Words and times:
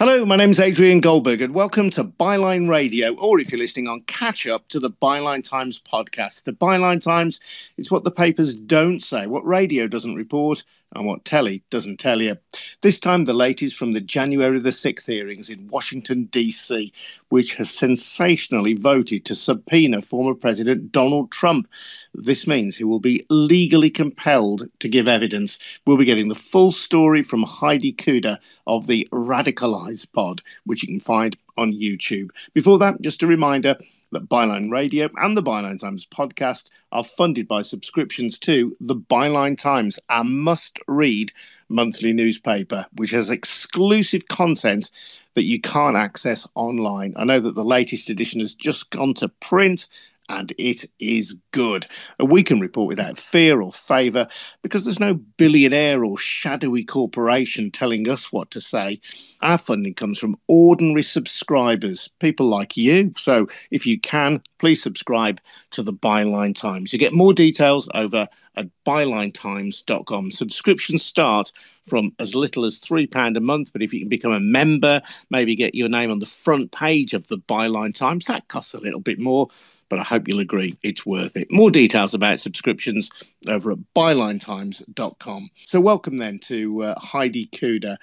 Hello, 0.00 0.26
my 0.26 0.34
name 0.34 0.50
is 0.50 0.58
Adrian 0.58 0.98
Goldberg, 0.98 1.40
and 1.40 1.54
welcome 1.54 1.88
to 1.90 2.02
Byline 2.02 2.68
Radio, 2.68 3.14
or 3.14 3.38
if 3.38 3.52
you're 3.52 3.60
listening 3.60 3.86
on 3.86 4.00
catch 4.08 4.44
up 4.44 4.66
to 4.70 4.80
the 4.80 4.90
Byline 4.90 5.48
Times 5.48 5.80
podcast. 5.80 6.42
The 6.42 6.52
Byline 6.52 7.00
Times, 7.00 7.38
it's 7.76 7.92
what 7.92 8.02
the 8.02 8.10
papers 8.10 8.56
don't 8.56 8.98
say, 8.98 9.28
what 9.28 9.46
radio 9.46 9.86
doesn't 9.86 10.16
report, 10.16 10.64
and 10.94 11.06
what 11.06 11.24
telly 11.24 11.62
doesn't 11.70 11.98
tell 11.98 12.22
you. 12.22 12.36
This 12.80 12.98
time, 12.98 13.24
the 13.24 13.32
latest 13.32 13.76
from 13.76 13.92
the 13.92 14.00
January 14.00 14.58
the 14.58 14.70
6th 14.70 15.06
hearings 15.06 15.50
in 15.50 15.68
Washington, 15.68 16.24
D.C., 16.26 16.92
which 17.28 17.54
has 17.56 17.70
sensationally 17.70 18.74
voted 18.74 19.24
to 19.24 19.34
subpoena 19.34 20.02
former 20.02 20.34
President 20.34 20.92
Donald 20.92 21.30
Trump. 21.30 21.68
This 22.14 22.46
means 22.46 22.76
he 22.76 22.84
will 22.84 23.00
be 23.00 23.24
legally 23.30 23.90
compelled 23.90 24.62
to 24.80 24.88
give 24.88 25.08
evidence. 25.08 25.58
We'll 25.86 25.96
be 25.96 26.04
getting 26.04 26.28
the 26.28 26.34
full 26.34 26.72
story 26.72 27.22
from 27.22 27.42
Heidi 27.42 27.92
Cuda 27.92 28.38
of 28.66 28.86
the 28.86 29.08
Radicalized 29.12 30.12
Pod, 30.12 30.42
which 30.64 30.82
you 30.82 30.88
can 30.88 31.00
find 31.00 31.36
on 31.56 31.72
YouTube. 31.72 32.30
Before 32.52 32.78
that, 32.78 33.00
just 33.00 33.22
a 33.22 33.26
reminder 33.26 33.76
that 34.14 34.28
Byline 34.28 34.70
Radio 34.72 35.08
and 35.16 35.36
the 35.36 35.42
Byline 35.42 35.78
Times 35.78 36.06
podcast 36.06 36.70
are 36.92 37.04
funded 37.04 37.46
by 37.46 37.62
subscriptions 37.62 38.38
to 38.40 38.74
the 38.80 38.96
Byline 38.96 39.58
Times, 39.58 39.98
our 40.08 40.24
must 40.24 40.78
read 40.88 41.32
monthly 41.68 42.12
newspaper, 42.12 42.86
which 42.94 43.10
has 43.10 43.28
exclusive 43.28 44.28
content 44.28 44.90
that 45.34 45.44
you 45.44 45.60
can't 45.60 45.96
access 45.96 46.48
online. 46.54 47.12
I 47.16 47.24
know 47.24 47.40
that 47.40 47.54
the 47.54 47.64
latest 47.64 48.08
edition 48.08 48.40
has 48.40 48.54
just 48.54 48.90
gone 48.90 49.14
to 49.14 49.28
print 49.28 49.86
and 50.28 50.52
it 50.58 50.88
is 50.98 51.36
good. 51.50 51.86
We 52.18 52.42
can 52.42 52.60
report 52.60 52.88
without 52.88 53.18
fear 53.18 53.60
or 53.60 53.72
favour 53.72 54.26
because 54.62 54.84
there's 54.84 55.00
no 55.00 55.14
billionaire 55.14 56.04
or 56.04 56.18
shadowy 56.18 56.84
corporation 56.84 57.70
telling 57.70 58.08
us 58.08 58.32
what 58.32 58.50
to 58.52 58.60
say. 58.60 59.00
Our 59.42 59.58
funding 59.58 59.94
comes 59.94 60.18
from 60.18 60.36
ordinary 60.48 61.02
subscribers, 61.02 62.08
people 62.20 62.46
like 62.46 62.76
you. 62.76 63.12
So 63.16 63.48
if 63.70 63.86
you 63.86 64.00
can, 64.00 64.42
please 64.58 64.82
subscribe 64.82 65.40
to 65.72 65.82
the 65.82 65.92
Byline 65.92 66.54
Times. 66.54 66.92
You 66.92 66.98
get 66.98 67.12
more 67.12 67.34
details 67.34 67.88
over 67.94 68.28
at 68.56 68.68
bylinetimes.com. 68.86 70.30
Subscriptions 70.30 71.04
start 71.04 71.52
from 71.86 72.12
as 72.18 72.34
little 72.34 72.64
as 72.64 72.78
£3 72.78 73.36
a 73.36 73.40
month, 73.40 73.72
but 73.72 73.82
if 73.82 73.92
you 73.92 74.00
can 74.00 74.08
become 74.08 74.32
a 74.32 74.40
member, 74.40 75.02
maybe 75.28 75.56
get 75.56 75.74
your 75.74 75.88
name 75.88 76.10
on 76.10 76.20
the 76.20 76.26
front 76.26 76.72
page 76.72 77.14
of 77.14 77.26
the 77.26 77.38
Byline 77.38 77.94
Times, 77.94 78.24
that 78.26 78.48
costs 78.48 78.72
a 78.72 78.80
little 78.80 79.00
bit 79.00 79.18
more 79.18 79.48
but 79.88 79.98
I 79.98 80.02
hope 80.02 80.28
you'll 80.28 80.40
agree 80.40 80.76
it's 80.82 81.06
worth 81.06 81.36
it. 81.36 81.48
More 81.50 81.70
details 81.70 82.14
about 82.14 82.40
subscriptions 82.40 83.10
over 83.48 83.72
at 83.72 83.78
bylinetimes.com. 83.96 85.50
So, 85.64 85.80
welcome 85.80 86.18
then 86.18 86.38
to 86.40 86.82
uh, 86.82 86.98
Heidi 86.98 87.46
Cuda. 87.46 87.96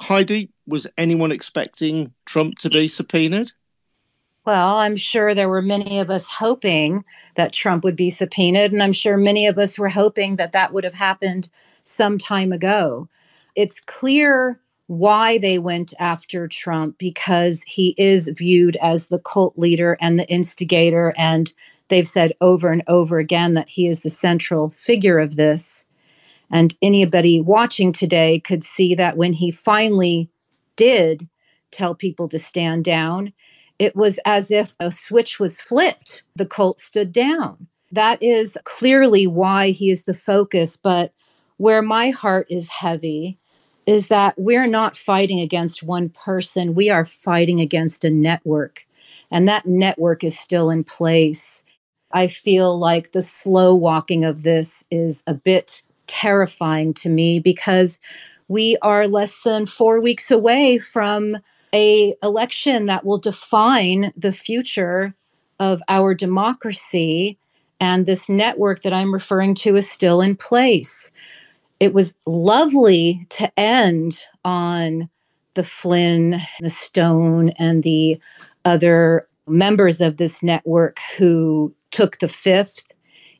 Heidi, 0.00 0.50
was 0.66 0.86
anyone 0.98 1.32
expecting 1.32 2.12
Trump 2.26 2.58
to 2.58 2.70
be 2.70 2.88
subpoenaed? 2.88 3.52
Well, 4.44 4.76
I'm 4.76 4.96
sure 4.96 5.34
there 5.34 5.48
were 5.48 5.62
many 5.62 5.98
of 5.98 6.08
us 6.08 6.28
hoping 6.28 7.04
that 7.34 7.52
Trump 7.52 7.82
would 7.82 7.96
be 7.96 8.10
subpoenaed, 8.10 8.72
and 8.72 8.82
I'm 8.82 8.92
sure 8.92 9.16
many 9.16 9.46
of 9.48 9.58
us 9.58 9.78
were 9.78 9.88
hoping 9.88 10.36
that 10.36 10.52
that 10.52 10.72
would 10.72 10.84
have 10.84 10.94
happened 10.94 11.48
some 11.82 12.16
time 12.16 12.52
ago. 12.52 13.08
It's 13.56 13.80
clear 13.80 14.60
why 14.86 15.38
they 15.38 15.58
went 15.58 15.92
after 15.98 16.46
Trump 16.46 16.98
because 16.98 17.62
he 17.66 17.94
is 17.98 18.30
viewed 18.36 18.76
as 18.76 19.06
the 19.06 19.18
cult 19.18 19.58
leader 19.58 19.96
and 20.00 20.18
the 20.18 20.28
instigator. 20.28 21.12
And 21.16 21.52
they've 21.88 22.06
said 22.06 22.32
over 22.40 22.70
and 22.70 22.82
over 22.86 23.18
again 23.18 23.54
that 23.54 23.68
he 23.68 23.86
is 23.86 24.00
the 24.00 24.10
central 24.10 24.70
figure 24.70 25.18
of 25.18 25.36
this. 25.36 25.84
And 26.50 26.74
anybody 26.80 27.40
watching 27.40 27.92
today 27.92 28.38
could 28.38 28.62
see 28.62 28.94
that 28.94 29.16
when 29.16 29.32
he 29.32 29.50
finally 29.50 30.30
did 30.76 31.28
tell 31.72 31.94
people 31.94 32.28
to 32.28 32.38
stand 32.38 32.84
down, 32.84 33.32
it 33.78 33.96
was 33.96 34.20
as 34.24 34.50
if 34.50 34.74
a 34.78 34.92
switch 34.92 35.40
was 35.40 35.60
flipped. 35.60 36.22
The 36.36 36.46
cult 36.46 36.78
stood 36.78 37.12
down. 37.12 37.66
That 37.90 38.22
is 38.22 38.56
clearly 38.64 39.26
why 39.26 39.70
he 39.70 39.90
is 39.90 40.04
the 40.04 40.14
focus. 40.14 40.76
But 40.76 41.12
where 41.56 41.82
my 41.82 42.10
heart 42.10 42.46
is 42.48 42.68
heavy 42.68 43.38
is 43.86 44.08
that 44.08 44.34
we're 44.36 44.66
not 44.66 44.96
fighting 44.96 45.40
against 45.40 45.82
one 45.82 46.08
person, 46.10 46.74
we 46.74 46.90
are 46.90 47.04
fighting 47.04 47.60
against 47.60 48.04
a 48.04 48.10
network. 48.10 48.86
And 49.30 49.48
that 49.48 49.66
network 49.66 50.24
is 50.24 50.38
still 50.38 50.70
in 50.70 50.84
place. 50.84 51.64
I 52.12 52.26
feel 52.26 52.78
like 52.78 53.12
the 53.12 53.22
slow 53.22 53.74
walking 53.74 54.24
of 54.24 54.42
this 54.42 54.84
is 54.90 55.22
a 55.26 55.34
bit 55.34 55.82
terrifying 56.06 56.94
to 56.94 57.08
me 57.08 57.40
because 57.40 57.98
we 58.48 58.76
are 58.82 59.08
less 59.08 59.42
than 59.42 59.66
4 59.66 60.00
weeks 60.00 60.30
away 60.30 60.78
from 60.78 61.36
a 61.74 62.14
election 62.22 62.86
that 62.86 63.04
will 63.04 63.18
define 63.18 64.12
the 64.16 64.32
future 64.32 65.14
of 65.58 65.82
our 65.88 66.14
democracy 66.14 67.38
and 67.80 68.06
this 68.06 68.28
network 68.28 68.82
that 68.82 68.92
I'm 68.92 69.12
referring 69.12 69.54
to 69.56 69.76
is 69.76 69.90
still 69.90 70.20
in 70.20 70.36
place 70.36 71.10
it 71.80 71.92
was 71.92 72.14
lovely 72.26 73.26
to 73.30 73.50
end 73.58 74.26
on 74.44 75.08
the 75.54 75.64
Flynn, 75.64 76.40
the 76.60 76.70
Stone, 76.70 77.50
and 77.50 77.82
the 77.82 78.20
other 78.64 79.28
members 79.46 80.00
of 80.00 80.16
this 80.16 80.42
network 80.42 80.98
who 81.18 81.74
took 81.90 82.18
the 82.18 82.28
fifth, 82.28 82.86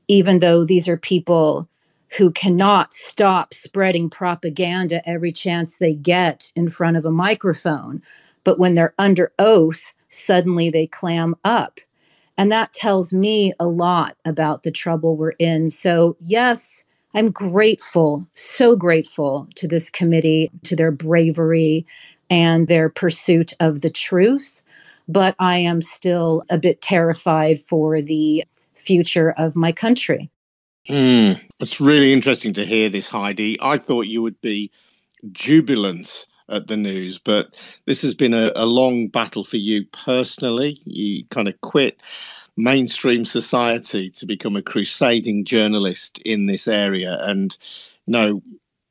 even 0.09 0.39
though 0.39 0.65
these 0.65 0.89
are 0.89 0.97
people 0.97 1.69
who 2.17 2.31
cannot 2.31 2.93
stop 2.93 3.53
spreading 3.53 4.09
propaganda 4.09 5.07
every 5.09 5.33
chance 5.33 5.77
they 5.77 5.95
get 5.95 6.53
in 6.55 6.71
front 6.71 6.97
of 6.97 7.05
a 7.05 7.11
microphone. 7.11 8.01
But 8.45 8.59
when 8.59 8.75
they're 8.75 8.95
under 8.99 9.33
oath, 9.39 9.93
suddenly 10.09 10.71
they 10.71 10.87
clam 10.87 11.35
up. 11.45 11.81
And 12.39 12.53
that 12.53 12.73
tells 12.73 13.13
me 13.13 13.53
a 13.59 13.67
lot 13.67 14.17
about 14.25 14.63
the 14.63 14.71
trouble 14.71 15.17
we're 15.17 15.31
in. 15.31 15.69
So, 15.69 16.17
yes, 16.21 16.85
I'm 17.17 17.31
grateful, 17.31 18.27
so 18.35 18.77
grateful 18.77 19.49
to 19.55 19.67
this 19.67 19.89
committee, 19.89 20.51
to 20.65 20.77
their 20.77 20.91
bravery 20.91 21.87
and 22.29 22.69
their 22.69 22.91
pursuit 22.91 23.55
of 23.59 23.81
the 23.81 23.89
truth. 23.89 24.63
But 25.09 25.35
I 25.39 25.57
am 25.57 25.81
still 25.81 26.43
a 26.51 26.59
bit 26.59 26.83
terrified 26.83 27.59
for 27.59 28.03
the 28.03 28.45
future 28.75 29.31
of 29.39 29.57
my 29.57 29.73
country. 29.73 30.31
Mm, 30.91 31.41
it's 31.59 31.81
really 31.81 32.13
interesting 32.13 32.53
to 32.53 32.67
hear 32.67 32.91
this, 32.91 33.09
Heidi. 33.09 33.57
I 33.63 33.79
thought 33.79 34.03
you 34.03 34.21
would 34.21 34.39
be 34.43 34.71
jubilant 35.33 36.27
at 36.51 36.67
the 36.67 36.77
news, 36.77 37.19
but 37.19 37.57
this 37.87 38.03
has 38.03 38.15
been 38.15 38.35
a, 38.35 38.53
a 38.55 38.67
long 38.67 39.09
battle 39.09 39.43
for 39.43 39.57
you 39.57 39.87
personally. 39.87 40.83
You 40.85 41.25
kind 41.31 41.49
of 41.49 41.59
quit 41.63 41.99
mainstream 42.57 43.25
society 43.25 44.11
to 44.11 44.27
become 44.27 44.57
a 44.57 44.63
crusading 44.63 45.45
journalist 45.45 46.19
in 46.25 46.47
this 46.47 46.67
area 46.67 47.19
and 47.23 47.57
know 48.07 48.43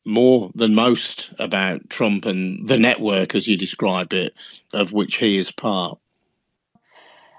more 0.05 0.51
than 0.53 0.75
most 0.75 1.31
about 1.39 1.89
Trump 1.89 2.25
and 2.25 2.67
the 2.67 2.77
network, 2.77 3.33
as 3.33 3.47
you 3.47 3.57
describe 3.57 4.13
it, 4.13 4.33
of 4.73 4.93
which 4.93 5.15
he 5.15 5.37
is 5.37 5.51
part. 5.51 5.97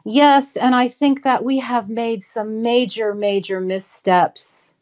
Yes, 0.04 0.56
and 0.56 0.74
I 0.74 0.88
think 0.88 1.22
that 1.22 1.44
we 1.44 1.58
have 1.58 1.88
made 1.88 2.22
some 2.22 2.62
major, 2.62 3.14
major 3.14 3.60
missteps 3.60 4.74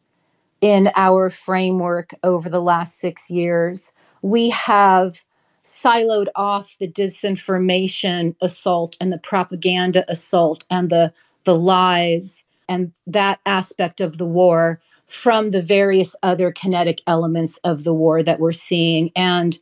in 0.61 0.89
our 0.95 1.29
framework 1.29 2.11
over 2.23 2.49
the 2.49 2.61
last 2.61 2.99
six 2.99 3.29
years. 3.29 3.91
We 4.21 4.49
have 4.49 5.23
siloed 5.63 6.27
off 6.35 6.75
the 6.79 6.87
disinformation 6.87 8.35
assault 8.41 8.95
and 9.01 9.11
the 9.11 9.17
propaganda 9.17 10.05
assault 10.07 10.63
and 10.69 10.89
the 10.89 11.11
the 11.45 11.55
lies 11.55 12.43
and 12.67 12.91
that 13.07 13.39
aspect 13.45 14.01
of 14.01 14.17
the 14.17 14.25
war 14.25 14.81
from 15.07 15.51
the 15.51 15.61
various 15.61 16.15
other 16.23 16.51
kinetic 16.51 17.01
elements 17.07 17.57
of 17.63 17.83
the 17.83 17.93
war 17.93 18.23
that 18.23 18.39
we're 18.39 18.51
seeing. 18.51 19.11
And 19.15 19.57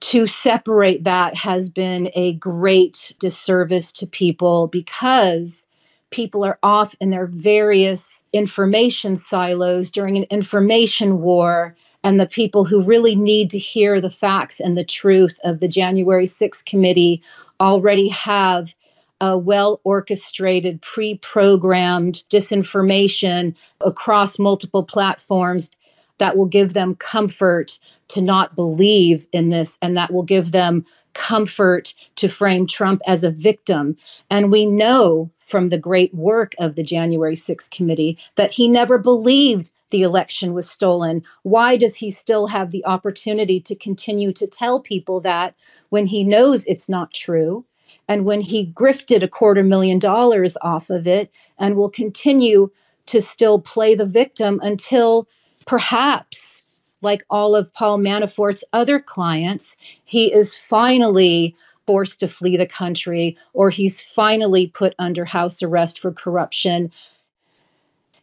to 0.00 0.26
separate 0.26 1.04
that 1.04 1.34
has 1.34 1.70
been 1.70 2.10
a 2.14 2.34
great 2.34 3.14
disservice 3.18 3.90
to 3.92 4.06
people 4.06 4.68
because 4.68 5.66
people 6.10 6.44
are 6.44 6.58
off 6.62 6.94
in 7.00 7.10
their 7.10 7.26
various 7.26 8.22
information 8.32 9.16
silos 9.16 9.90
during 9.90 10.16
an 10.16 10.24
information 10.24 11.20
war. 11.20 11.74
And 12.02 12.20
the 12.20 12.26
people 12.26 12.66
who 12.66 12.82
really 12.82 13.16
need 13.16 13.48
to 13.50 13.58
hear 13.58 13.98
the 13.98 14.10
facts 14.10 14.60
and 14.60 14.76
the 14.76 14.84
truth 14.84 15.40
of 15.42 15.60
the 15.60 15.68
January 15.68 16.26
6th 16.26 16.66
committee 16.66 17.22
already 17.58 18.08
have 18.08 18.74
a 19.24 19.38
well 19.38 19.80
orchestrated, 19.84 20.82
pre 20.82 21.16
programmed 21.18 22.22
disinformation 22.28 23.54
across 23.80 24.38
multiple 24.38 24.82
platforms 24.82 25.70
that 26.18 26.36
will 26.36 26.46
give 26.46 26.74
them 26.74 26.94
comfort 26.96 27.78
to 28.08 28.20
not 28.20 28.54
believe 28.54 29.26
in 29.32 29.48
this 29.48 29.78
and 29.80 29.96
that 29.96 30.12
will 30.12 30.22
give 30.22 30.52
them 30.52 30.84
comfort 31.14 31.94
to 32.16 32.28
frame 32.28 32.66
Trump 32.66 33.00
as 33.06 33.24
a 33.24 33.30
victim. 33.30 33.96
And 34.30 34.52
we 34.52 34.66
know 34.66 35.30
from 35.38 35.68
the 35.68 35.78
great 35.78 36.14
work 36.14 36.54
of 36.58 36.74
the 36.74 36.82
January 36.82 37.34
6th 37.34 37.70
committee 37.70 38.18
that 38.34 38.52
he 38.52 38.68
never 38.68 38.98
believed 38.98 39.70
the 39.90 40.02
election 40.02 40.52
was 40.52 40.68
stolen? 40.68 41.22
Why 41.44 41.76
does 41.76 41.96
he 41.96 42.10
still 42.10 42.48
have 42.48 42.70
the 42.72 42.84
opportunity 42.84 43.60
to 43.60 43.74
continue 43.74 44.32
to 44.32 44.46
tell 44.46 44.80
people 44.80 45.20
that 45.20 45.54
when 45.90 46.06
he 46.06 46.24
knows 46.24 46.64
it's 46.66 46.88
not 46.88 47.12
true? 47.12 47.64
And 48.08 48.24
when 48.24 48.40
he 48.40 48.66
grifted 48.66 49.22
a 49.22 49.28
quarter 49.28 49.62
million 49.62 49.98
dollars 49.98 50.56
off 50.62 50.90
of 50.90 51.06
it 51.06 51.30
and 51.58 51.76
will 51.76 51.90
continue 51.90 52.70
to 53.06 53.22
still 53.22 53.60
play 53.60 53.94
the 53.94 54.06
victim 54.06 54.60
until 54.62 55.28
perhaps, 55.66 56.62
like 57.02 57.22
all 57.30 57.54
of 57.54 57.72
Paul 57.72 57.98
Manafort's 57.98 58.64
other 58.72 58.98
clients, 58.98 59.76
he 60.04 60.32
is 60.32 60.56
finally 60.56 61.54
forced 61.86 62.20
to 62.20 62.28
flee 62.28 62.56
the 62.56 62.66
country 62.66 63.36
or 63.52 63.70
he's 63.70 64.00
finally 64.00 64.68
put 64.68 64.94
under 64.98 65.24
house 65.24 65.62
arrest 65.62 65.98
for 65.98 66.12
corruption. 66.12 66.90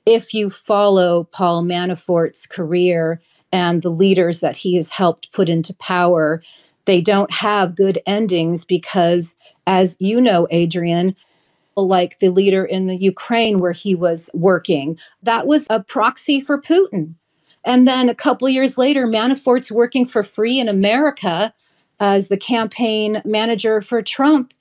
If 0.06 0.34
you 0.34 0.50
follow 0.50 1.26
Paul 1.26 1.64
Manafort's 1.64 2.48
career 2.48 3.22
and 3.52 3.82
the 3.82 3.90
leaders 3.90 4.40
that 4.40 4.58
he 4.58 4.76
has 4.76 4.90
helped 4.90 5.32
put 5.32 5.48
into 5.48 5.76
power, 5.76 6.42
they 6.86 7.02
don't 7.02 7.32
have 7.32 7.76
good 7.76 8.00
endings 8.08 8.66
because, 8.66 9.36
as 9.68 9.96
you 10.00 10.20
know, 10.20 10.48
Adrian, 10.52 11.16
like 11.76 12.20
the 12.20 12.30
leader 12.30 12.66
in 12.66 12.88
the 12.88 12.96
Ukraine 12.96 13.60
where 13.60 13.72
he 13.72 13.96
was 13.96 14.30
working, 14.34 14.98
that 15.24 15.48
was 15.48 15.68
a 15.70 15.82
proxy 15.82 16.42
for 16.42 16.62
Putin. 16.62 17.16
And 17.64 17.88
then 17.88 18.10
a 18.10 18.16
couple 18.16 18.50
years 18.50 18.78
later, 18.78 19.08
Manafort's 19.08 19.72
working 19.72 20.06
for 20.06 20.24
free 20.24 20.60
in 20.60 20.68
America 20.68 21.54
as 22.00 22.28
the 22.28 22.38
campaign 22.38 23.22
manager 23.24 23.82
for 23.82 24.02
Trump. 24.02 24.54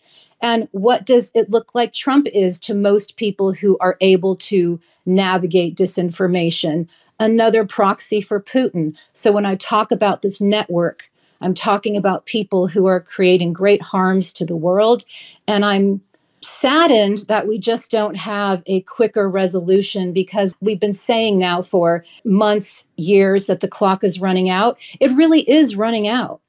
And 0.42 0.68
what 0.72 1.04
does 1.04 1.30
it 1.34 1.50
look 1.50 1.74
like 1.74 1.92
Trump 1.92 2.26
is 2.28 2.58
to 2.60 2.74
most 2.74 3.16
people 3.16 3.52
who 3.52 3.76
are 3.80 3.96
able 4.00 4.36
to 4.36 4.80
navigate 5.06 5.76
disinformation? 5.76 6.88
Another 7.18 7.64
proxy 7.64 8.20
for 8.20 8.40
Putin. 8.40 8.94
So 9.12 9.32
when 9.32 9.46
I 9.46 9.54
talk 9.56 9.90
about 9.90 10.22
this 10.22 10.40
network, 10.40 11.10
I'm 11.40 11.54
talking 11.54 11.96
about 11.96 12.26
people 12.26 12.66
who 12.68 12.86
are 12.86 13.00
creating 13.00 13.52
great 13.52 13.82
harms 13.82 14.32
to 14.34 14.44
the 14.44 14.56
world. 14.56 15.04
And 15.46 15.64
I'm 15.64 16.00
saddened 16.42 17.18
that 17.28 17.46
we 17.46 17.58
just 17.58 17.90
don't 17.90 18.16
have 18.16 18.62
a 18.66 18.80
quicker 18.82 19.28
resolution 19.28 20.12
because 20.12 20.54
we've 20.60 20.80
been 20.80 20.92
saying 20.92 21.38
now 21.38 21.62
for 21.62 22.04
months, 22.24 22.86
years 22.96 23.46
that 23.46 23.60
the 23.60 23.68
clock 23.68 24.02
is 24.04 24.20
running 24.20 24.48
out. 24.48 24.78
It 25.00 25.10
really 25.12 25.48
is 25.48 25.76
running 25.76 26.08
out 26.08 26.40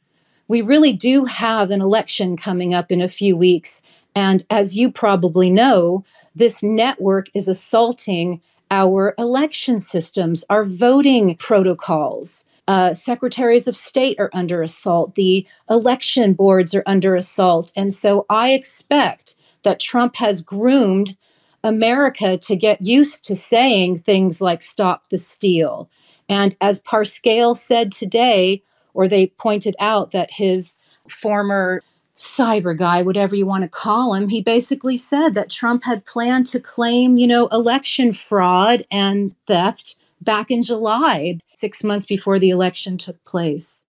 we 0.51 0.61
really 0.61 0.91
do 0.91 1.23
have 1.23 1.71
an 1.71 1.79
election 1.79 2.35
coming 2.35 2.73
up 2.73 2.91
in 2.91 2.99
a 2.99 3.07
few 3.07 3.37
weeks. 3.37 3.81
And 4.13 4.43
as 4.49 4.75
you 4.75 4.91
probably 4.91 5.49
know, 5.49 6.03
this 6.35 6.61
network 6.61 7.27
is 7.33 7.47
assaulting 7.47 8.41
our 8.69 9.15
election 9.17 9.79
systems, 9.79 10.43
our 10.49 10.65
voting 10.65 11.37
protocols. 11.37 12.43
Uh, 12.71 12.93
secretaries 12.93 13.67
of 13.67 13.75
state 13.75 14.17
are 14.17 14.29
under 14.31 14.63
assault. 14.63 15.15
The 15.15 15.45
election 15.69 16.31
boards 16.31 16.73
are 16.73 16.83
under 16.85 17.17
assault. 17.17 17.69
And 17.75 17.93
so 17.93 18.25
I 18.29 18.53
expect 18.53 19.35
that 19.63 19.81
Trump 19.81 20.15
has 20.15 20.41
groomed 20.41 21.17
America 21.65 22.37
to 22.37 22.55
get 22.55 22.81
used 22.81 23.25
to 23.25 23.35
saying 23.35 23.97
things 23.97 24.39
like 24.39 24.63
stop 24.63 25.09
the 25.09 25.17
steal. 25.17 25.89
And 26.29 26.55
as 26.61 26.79
Parscale 26.79 27.57
said 27.57 27.91
today, 27.91 28.63
or 28.93 29.09
they 29.09 29.27
pointed 29.27 29.75
out 29.77 30.11
that 30.11 30.31
his 30.31 30.77
former 31.09 31.83
cyber 32.17 32.77
guy, 32.77 33.01
whatever 33.01 33.35
you 33.35 33.45
want 33.45 33.65
to 33.65 33.69
call 33.69 34.13
him, 34.13 34.29
he 34.29 34.41
basically 34.41 34.95
said 34.95 35.33
that 35.33 35.49
Trump 35.49 35.83
had 35.83 36.05
planned 36.05 36.45
to 36.45 36.59
claim, 36.61 37.17
you 37.17 37.27
know, 37.27 37.47
election 37.47 38.13
fraud 38.13 38.85
and 38.89 39.35
theft 39.45 39.97
back 40.21 40.51
in 40.51 40.63
July, 40.63 41.37
six 41.55 41.83
months 41.83 42.05
before 42.05 42.39
the 42.39 42.49
election 42.49 42.97
took 42.97 43.23
place. 43.25 43.83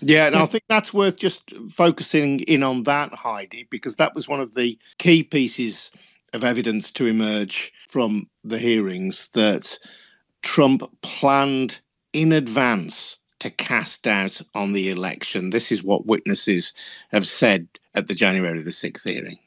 Yeah, 0.00 0.26
and 0.26 0.36
I 0.36 0.46
think 0.46 0.64
that's 0.68 0.92
worth 0.92 1.16
just 1.16 1.52
focusing 1.70 2.40
in 2.40 2.64
on 2.64 2.82
that, 2.84 3.14
Heidi, 3.14 3.68
because 3.70 3.96
that 3.96 4.14
was 4.16 4.28
one 4.28 4.40
of 4.40 4.54
the 4.54 4.76
key 4.98 5.22
pieces 5.22 5.92
of 6.32 6.42
evidence 6.42 6.90
to 6.92 7.06
emerge 7.06 7.72
from 7.88 8.28
the 8.42 8.58
hearings 8.58 9.30
that 9.34 9.78
Trump 10.42 10.82
planned 11.02 11.78
in 12.12 12.32
advance 12.32 13.18
to 13.38 13.50
cast 13.50 14.02
doubt 14.02 14.40
on 14.54 14.72
the 14.72 14.90
election. 14.90 15.50
This 15.50 15.70
is 15.70 15.82
what 15.84 16.06
witnesses 16.06 16.74
have 17.10 17.26
said 17.26 17.68
at 17.94 18.08
the 18.08 18.14
January 18.14 18.62
the 18.62 18.70
6th 18.70 19.08
hearing. 19.08 19.38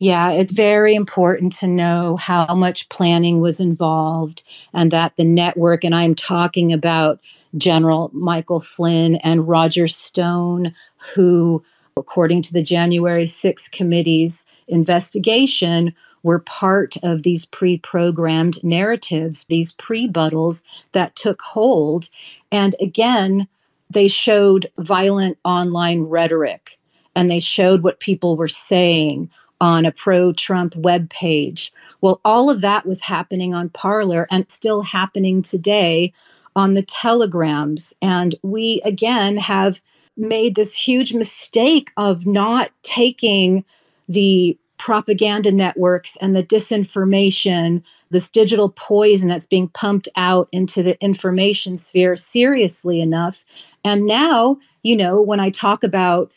Yeah, 0.00 0.30
it's 0.30 0.52
very 0.52 0.94
important 0.94 1.52
to 1.56 1.66
know 1.66 2.16
how 2.16 2.54
much 2.54 2.88
planning 2.88 3.40
was 3.40 3.58
involved 3.58 4.44
and 4.72 4.92
that 4.92 5.16
the 5.16 5.24
network, 5.24 5.82
and 5.82 5.94
I'm 5.94 6.14
talking 6.14 6.72
about 6.72 7.18
General 7.56 8.08
Michael 8.12 8.60
Flynn 8.60 9.16
and 9.16 9.48
Roger 9.48 9.88
Stone, 9.88 10.72
who, 10.98 11.64
according 11.96 12.42
to 12.42 12.52
the 12.52 12.62
January 12.62 13.24
6th 13.24 13.72
committee's 13.72 14.44
investigation, 14.68 15.92
were 16.22 16.40
part 16.40 16.96
of 17.02 17.24
these 17.24 17.44
pre 17.44 17.78
programmed 17.78 18.62
narratives, 18.62 19.44
these 19.48 19.72
pre-buttals 19.72 20.62
that 20.92 21.16
took 21.16 21.42
hold. 21.42 22.08
And 22.52 22.76
again, 22.80 23.48
they 23.90 24.06
showed 24.06 24.70
violent 24.78 25.38
online 25.44 26.02
rhetoric 26.02 26.78
and 27.16 27.28
they 27.28 27.40
showed 27.40 27.82
what 27.82 27.98
people 27.98 28.36
were 28.36 28.48
saying 28.48 29.28
on 29.60 29.84
a 29.84 29.92
pro 29.92 30.32
Trump 30.32 30.76
web 30.76 31.10
page. 31.10 31.72
Well, 32.00 32.20
all 32.24 32.50
of 32.50 32.60
that 32.60 32.86
was 32.86 33.00
happening 33.00 33.54
on 33.54 33.70
Parler 33.70 34.26
and 34.30 34.50
still 34.50 34.82
happening 34.82 35.42
today 35.42 36.12
on 36.54 36.74
the 36.74 36.82
telegrams. 36.82 37.92
And 38.02 38.34
we 38.42 38.80
again 38.84 39.36
have 39.36 39.80
made 40.16 40.54
this 40.54 40.74
huge 40.74 41.14
mistake 41.14 41.92
of 41.96 42.26
not 42.26 42.70
taking 42.82 43.64
the 44.08 44.58
propaganda 44.78 45.52
networks 45.52 46.16
and 46.20 46.34
the 46.34 46.42
disinformation, 46.42 47.82
this 48.10 48.28
digital 48.28 48.70
poison 48.70 49.28
that's 49.28 49.46
being 49.46 49.68
pumped 49.68 50.08
out 50.16 50.48
into 50.52 50.82
the 50.82 51.00
information 51.02 51.76
sphere 51.76 52.16
seriously 52.16 53.00
enough. 53.00 53.44
And 53.84 54.06
now, 54.06 54.56
you 54.82 54.96
know, 54.96 55.20
when 55.20 55.40
I 55.40 55.50
talk 55.50 55.82
about 55.82 56.32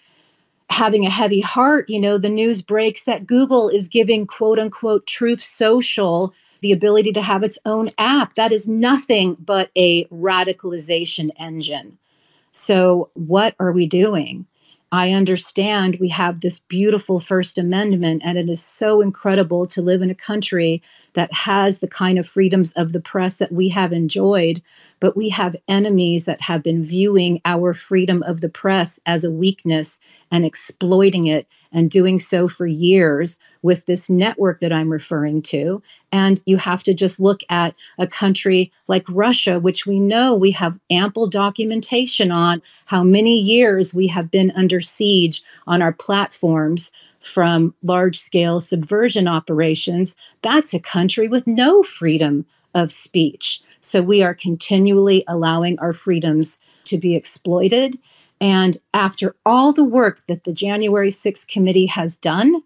having 0.72 1.06
a 1.06 1.10
heavy 1.10 1.42
heart, 1.42 1.90
you 1.90 2.00
know, 2.00 2.18
the 2.18 2.30
news 2.30 2.62
breaks 2.62 3.04
that 3.04 3.28
Google 3.28 3.70
is 3.70 3.88
giving 3.88 4.26
quote 4.26 4.58
unquote 4.58 5.06
truth 5.06 5.42
social 5.42 6.34
the 6.62 6.72
ability 6.72 7.12
to 7.14 7.22
have 7.22 7.44
its 7.44 7.60
own 7.66 7.90
app. 7.98 8.36
That 8.36 8.52
is 8.52 8.68
nothing 8.68 9.36
but 9.40 9.70
a 9.76 10.06
radicalization 10.06 11.32
engine. 11.38 11.98
So, 12.52 13.10
what 13.14 13.56
are 13.60 13.72
we 13.72 13.86
doing? 13.86 14.46
I 14.94 15.12
understand 15.12 15.98
we 16.00 16.10
have 16.10 16.42
this 16.42 16.60
beautiful 16.60 17.20
First 17.20 17.58
Amendment, 17.58 18.22
and 18.26 18.38
it 18.38 18.50
is 18.50 18.62
so 18.62 19.00
incredible 19.00 19.66
to 19.68 19.82
live 19.82 20.02
in 20.02 20.10
a 20.10 20.16
country 20.16 20.82
that 21.14 21.34
has 21.34 21.80
the 21.80 21.88
kind 21.88 22.18
of 22.18 22.28
freedoms 22.28 22.72
of 22.74 22.92
the 22.92 23.02
press 23.02 23.36
that 23.36 23.52
we 23.52 23.70
have 23.70 23.92
enjoyed. 23.92 24.62
But 25.00 25.18
we 25.18 25.30
have 25.30 25.56
enemies 25.68 26.26
that 26.26 26.42
have 26.42 26.64
been 26.64 26.84
viewing 26.84 27.42
our 27.46 27.74
freedom 27.74 28.24
of 28.24 28.42
the 28.42 28.50
press 28.50 29.00
as 29.06 29.24
a 29.24 29.32
weakness 29.32 30.00
and 30.32 30.46
exploiting 30.46 31.28
it 31.28 31.48
and 31.74 31.90
doing 31.90 32.20
so 32.20 32.48
for 32.48 32.66
years 32.66 33.38
with 33.62 33.86
this 33.86 34.10
network 34.10 34.60
that 34.60 34.74
I'm 34.74 34.92
referring 34.92 35.42
to. 35.44 35.82
And 36.12 36.42
you 36.46 36.58
have 36.58 36.84
to 36.84 36.94
just 36.94 37.20
look 37.20 37.42
at 37.50 37.76
a 37.98 38.08
country 38.08 38.72
like 38.88 39.06
Russia, 39.08 39.60
which 39.60 39.86
we 39.86 40.00
know 40.00 40.36
we 40.36 40.52
have 40.52 40.80
ample 40.90 41.28
documentation 41.28 42.32
on 42.32 42.62
how 42.86 43.04
many 43.04 43.40
years 43.40 43.94
we 43.94 44.08
have 44.08 44.30
been 44.30 44.52
under 44.52 44.82
siege 44.82 45.42
on 45.66 45.82
our 45.82 45.94
platforms 45.94 46.92
from 47.22 47.74
large 47.84 48.20
scale 48.20 48.60
subversion 48.60 49.28
operations. 49.28 50.16
That's 50.42 50.74
a 50.74 50.80
country 50.80 51.28
with 51.28 51.48
no 51.48 51.84
freedom 51.84 52.46
of 52.74 52.92
speech. 52.92 53.62
So 53.80 54.02
we 54.02 54.24
are 54.24 54.34
continually 54.34 55.24
allowing 55.28 55.80
our 55.80 55.94
freedoms 55.94 56.60
to 56.86 56.98
be 56.98 57.16
exploited. 57.16 57.98
And 58.40 58.78
after 58.94 59.36
all 59.46 59.72
the 59.72 59.84
work 59.84 60.26
that 60.28 60.44
the 60.44 60.54
January 60.54 61.12
6th 61.12 61.48
committee 61.48 61.86
has 61.86 62.18
done, 62.18 62.64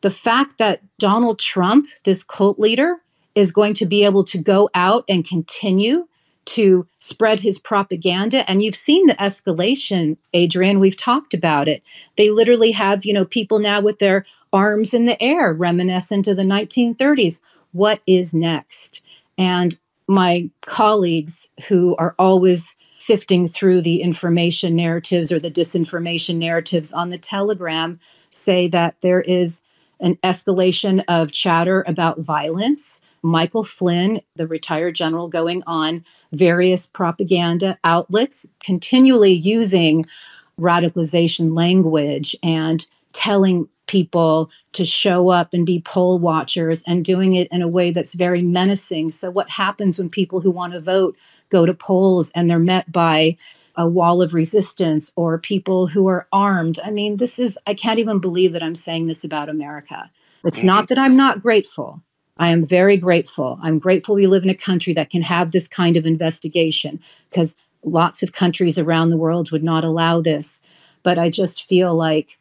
the 0.00 0.10
fact 0.10 0.58
that 0.58 0.82
Donald 0.98 1.38
Trump, 1.38 1.86
this 2.04 2.22
cult 2.22 2.58
leader, 2.58 2.96
is 3.34 3.52
going 3.52 3.74
to 3.74 3.86
be 3.86 4.04
able 4.04 4.24
to 4.24 4.38
go 4.38 4.68
out 4.74 5.04
and 5.08 5.24
continue 5.24 6.07
to 6.48 6.86
spread 6.98 7.40
his 7.40 7.58
propaganda. 7.58 8.48
And 8.50 8.62
you've 8.62 8.76
seen 8.76 9.06
the 9.06 9.14
escalation 9.14 10.16
adrian. 10.32 10.80
We've 10.80 10.96
talked 10.96 11.34
about 11.34 11.68
it. 11.68 11.82
They 12.16 12.30
literally 12.30 12.72
have 12.72 13.04
you 13.04 13.12
know 13.12 13.24
people 13.24 13.58
now 13.58 13.80
with 13.80 13.98
their 13.98 14.24
arms 14.52 14.94
in 14.94 15.04
the 15.04 15.22
air 15.22 15.52
reminiscent 15.52 16.26
of 16.26 16.36
the 16.36 16.42
1930s 16.42 17.40
what 17.72 18.00
is 18.06 18.32
next? 18.32 19.02
And 19.36 19.78
my 20.06 20.50
colleagues 20.66 21.48
who 21.68 21.94
are 21.96 22.14
always 22.18 22.74
sifting 22.98 23.46
through 23.46 23.82
the 23.82 24.02
information 24.02 24.74
narratives 24.74 25.30
or 25.30 25.38
the 25.38 25.50
disinformation 25.50 26.36
narratives 26.36 26.92
on 26.92 27.10
the 27.10 27.18
telegram 27.18 28.00
say 28.30 28.68
that 28.68 28.96
there 29.00 29.20
is 29.20 29.60
an 30.00 30.16
escalation 30.16 31.04
of 31.08 31.32
chatter 31.32 31.84
about 31.86 32.20
violence 32.20 33.00
Michael 33.22 33.64
Flynn, 33.64 34.20
the 34.36 34.46
retired 34.46 34.94
general, 34.94 35.28
going 35.28 35.62
on 35.66 36.04
various 36.32 36.86
propaganda 36.86 37.78
outlets, 37.84 38.46
continually 38.62 39.32
using 39.32 40.04
radicalization 40.58 41.56
language 41.56 42.36
and 42.42 42.86
telling 43.12 43.68
people 43.86 44.50
to 44.72 44.84
show 44.84 45.30
up 45.30 45.52
and 45.52 45.66
be 45.66 45.80
poll 45.80 46.18
watchers 46.18 46.82
and 46.86 47.04
doing 47.04 47.34
it 47.34 47.48
in 47.50 47.62
a 47.62 47.68
way 47.68 47.90
that's 47.90 48.14
very 48.14 48.42
menacing. 48.42 49.10
So, 49.10 49.30
what 49.30 49.50
happens 49.50 49.98
when 49.98 50.08
people 50.08 50.40
who 50.40 50.50
want 50.50 50.74
to 50.74 50.80
vote 50.80 51.16
go 51.48 51.66
to 51.66 51.74
polls 51.74 52.30
and 52.34 52.48
they're 52.48 52.58
met 52.58 52.90
by 52.92 53.36
a 53.76 53.88
wall 53.88 54.20
of 54.20 54.34
resistance 54.34 55.10
or 55.16 55.38
people 55.38 55.86
who 55.86 56.06
are 56.08 56.28
armed? 56.32 56.78
I 56.84 56.90
mean, 56.90 57.16
this 57.16 57.38
is, 57.38 57.58
I 57.66 57.74
can't 57.74 57.98
even 57.98 58.18
believe 58.18 58.52
that 58.52 58.62
I'm 58.62 58.74
saying 58.74 59.06
this 59.06 59.24
about 59.24 59.48
America. 59.48 60.10
It's 60.44 60.62
not 60.62 60.84
mm-hmm. 60.84 60.94
that 60.94 60.98
I'm 61.00 61.16
not 61.16 61.42
grateful. 61.42 62.02
I 62.38 62.48
am 62.48 62.64
very 62.64 62.96
grateful. 62.96 63.58
I'm 63.62 63.78
grateful 63.78 64.14
we 64.14 64.26
live 64.26 64.44
in 64.44 64.50
a 64.50 64.54
country 64.54 64.92
that 64.94 65.10
can 65.10 65.22
have 65.22 65.52
this 65.52 65.66
kind 65.66 65.96
of 65.96 66.06
investigation 66.06 67.00
because 67.30 67.56
lots 67.84 68.22
of 68.22 68.32
countries 68.32 68.78
around 68.78 69.10
the 69.10 69.16
world 69.16 69.50
would 69.50 69.64
not 69.64 69.84
allow 69.84 70.20
this. 70.20 70.60
But 71.02 71.18
I 71.18 71.30
just 71.30 71.68
feel 71.68 71.94
like 71.94 72.38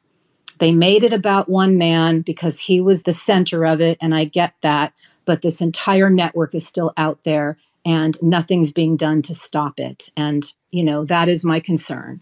they 0.60 0.72
made 0.72 1.04
it 1.04 1.14
about 1.14 1.50
one 1.50 1.78
man 1.78 2.22
because 2.22 2.60
he 2.60 2.82
was 2.82 3.04
the 3.04 3.14
center 3.14 3.66
of 3.66 3.82
it. 3.82 3.98
And 4.02 4.16
I 4.16 4.26
get 4.26 4.54
that. 4.62 4.94
But 5.26 5.42
this 5.42 5.62
entire 5.62 6.10
network 6.10 6.56
is 6.56 6.66
still 6.66 6.94
out 6.98 7.24
there 7.24 7.58
and 7.86 8.18
nothing's 8.22 8.72
being 8.72 8.98
done 8.98 9.22
to 9.24 9.34
stop 9.34 9.80
it. 9.80 10.10
And, 10.16 10.52
you 10.72 10.84
know, 10.84 11.06
that 11.06 11.30
is 11.30 11.44
my 11.44 11.60
concern. 11.60 12.22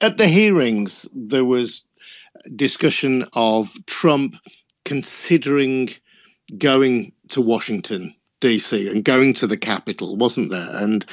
At 0.00 0.16
the 0.16 0.28
hearings, 0.28 1.06
there 1.12 1.44
was 1.44 1.82
discussion 2.54 3.26
of 3.34 3.74
Trump 3.86 4.36
considering 4.84 5.90
going 6.56 7.12
to 7.28 7.40
Washington, 7.40 8.14
D.C., 8.40 8.88
and 8.88 9.04
going 9.04 9.34
to 9.34 9.46
the 9.46 9.56
Capitol, 9.56 10.16
wasn't 10.16 10.50
there? 10.50 10.70
And 10.72 11.04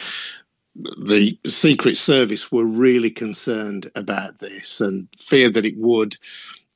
the 0.75 1.37
Secret 1.47 1.97
Service 1.97 2.51
were 2.51 2.65
really 2.65 3.09
concerned 3.09 3.89
about 3.95 4.39
this 4.39 4.81
and 4.81 5.07
feared 5.17 5.53
that 5.53 5.65
it 5.65 5.77
would 5.77 6.17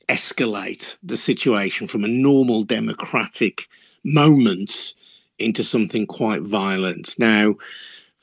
escalate 0.08 0.98
the 1.04 1.18
situation 1.18 1.88
from 1.88 2.04
a 2.04 2.08
normal 2.10 2.64
democratic 2.64 3.68
moment 4.04 4.96
into 5.38 5.64
something 5.64 6.06
quite 6.08 6.42
violent. 6.42 7.16
Now, 7.20 7.56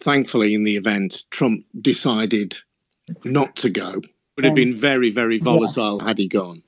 thankfully, 0.00 0.54
in 0.54 0.64
the 0.64 0.76
event, 0.76 1.24
Trump 1.30 1.64
decided 1.80 2.56
not 3.24 3.56
to 3.56 3.70
go. 3.70 3.90
It 3.98 4.04
would 4.36 4.44
have 4.44 4.54
been 4.54 4.74
very, 4.74 5.10
very 5.10 5.38
volatile 5.38 5.98
yes. 5.98 6.06
had 6.06 6.18
he 6.18 6.28
gone. 6.28 6.62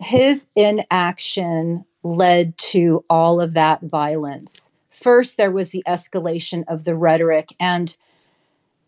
His 0.00 0.46
inaction 0.54 1.84
led 2.06 2.56
to 2.58 3.04
all 3.10 3.40
of 3.40 3.54
that 3.54 3.82
violence. 3.82 4.70
First, 4.90 5.36
there 5.36 5.50
was 5.50 5.70
the 5.70 5.82
escalation 5.86 6.64
of 6.68 6.84
the 6.84 6.94
rhetoric. 6.94 7.54
And 7.60 7.96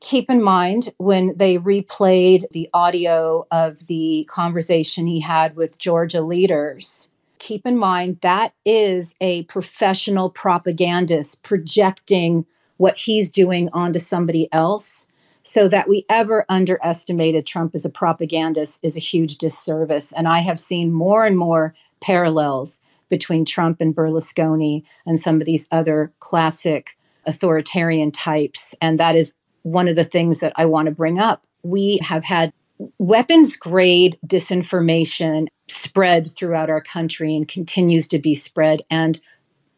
keep 0.01 0.31
in 0.31 0.43
mind 0.43 0.95
when 0.99 1.37
they 1.37 1.59
replayed 1.59 2.49
the 2.51 2.69
audio 2.73 3.47
of 3.51 3.87
the 3.87 4.27
conversation 4.31 5.07
he 5.07 5.21
had 5.21 5.57
with 5.57 5.79
Georgia 5.79 6.21
leaders, 6.21 7.11
keep 7.39 7.67
in 7.67 7.77
mind 7.77 8.19
that 8.21 8.53
is 8.65 9.15
a 9.21 9.43
professional 9.45 10.31
propagandist 10.31 11.43
projecting 11.43 12.47
what 12.77 12.97
he's 12.97 13.31
doing 13.31 13.69
onto 13.73 13.99
somebody 13.99 14.49
else. 14.53 15.07
So 15.43 15.67
that 15.69 15.89
we 15.89 16.05
ever 16.11 16.45
underestimated 16.51 17.47
Trump 17.47 17.75
as 17.75 17.87
a 17.87 17.91
propagandist 17.91 18.81
is 18.83 18.97
a 18.97 19.01
huge 19.01 19.39
disservice. 19.39 20.13
And 20.13 20.29
I 20.29 20.41
have 20.41 20.61
seen 20.61 20.93
more 20.93 21.25
and 21.25 21.39
more 21.39 21.75
parallels 22.01 22.81
between 23.09 23.45
Trump 23.45 23.81
and 23.81 23.95
Berlusconi 23.95 24.83
and 25.07 25.19
some 25.19 25.41
of 25.41 25.47
these 25.47 25.67
other 25.71 26.13
classic 26.21 26.97
authoritarian 27.27 28.11
types. 28.11 28.75
And 28.81 28.99
that 28.99 29.17
is 29.17 29.35
one 29.63 29.89
of 29.89 29.97
the 29.97 30.05
things 30.05 30.41
that 30.41 30.53
I 30.57 30.65
want 30.65 30.87
to 30.87 30.95
bring 30.95 31.19
up. 31.19 31.47
We 31.63 31.99
have 31.99 32.25
had 32.25 32.53
weapons 32.99 33.57
grade 33.57 34.19
disinformation 34.27 35.49
spread 35.69 36.31
throughout 36.31 36.71
our 36.71 36.81
country 36.81 37.35
and 37.35 37.47
continues 37.47 38.09
to 38.09 38.19
be 38.19 38.35
spread. 38.35 38.83
And 38.91 39.19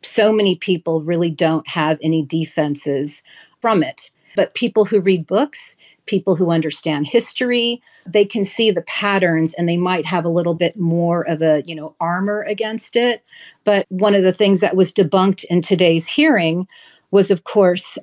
so 0.02 0.32
many 0.32 0.54
people 0.54 1.02
really 1.02 1.30
don't 1.30 1.66
have 1.68 1.98
any 2.02 2.24
defenses 2.24 3.22
from 3.60 3.82
it. 3.82 4.10
But 4.36 4.54
people 4.54 4.84
who 4.84 5.00
read 5.00 5.26
books, 5.26 5.76
people 6.10 6.34
who 6.34 6.50
understand 6.50 7.06
history, 7.06 7.80
they 8.04 8.24
can 8.24 8.44
see 8.44 8.72
the 8.72 8.82
patterns 8.82 9.54
and 9.54 9.68
they 9.68 9.76
might 9.76 10.04
have 10.04 10.24
a 10.24 10.28
little 10.28 10.54
bit 10.54 10.76
more 10.76 11.22
of 11.28 11.40
a, 11.40 11.62
you 11.64 11.74
know, 11.74 11.94
armor 12.00 12.42
against 12.42 12.96
it. 12.96 13.24
But 13.62 13.86
one 13.88 14.16
of 14.16 14.24
the 14.24 14.32
things 14.32 14.58
that 14.58 14.74
was 14.74 14.92
debunked 14.92 15.44
in 15.44 15.62
today's 15.62 16.08
hearing 16.08 16.66
was 17.12 17.30
of 17.30 17.44
course 17.44 17.96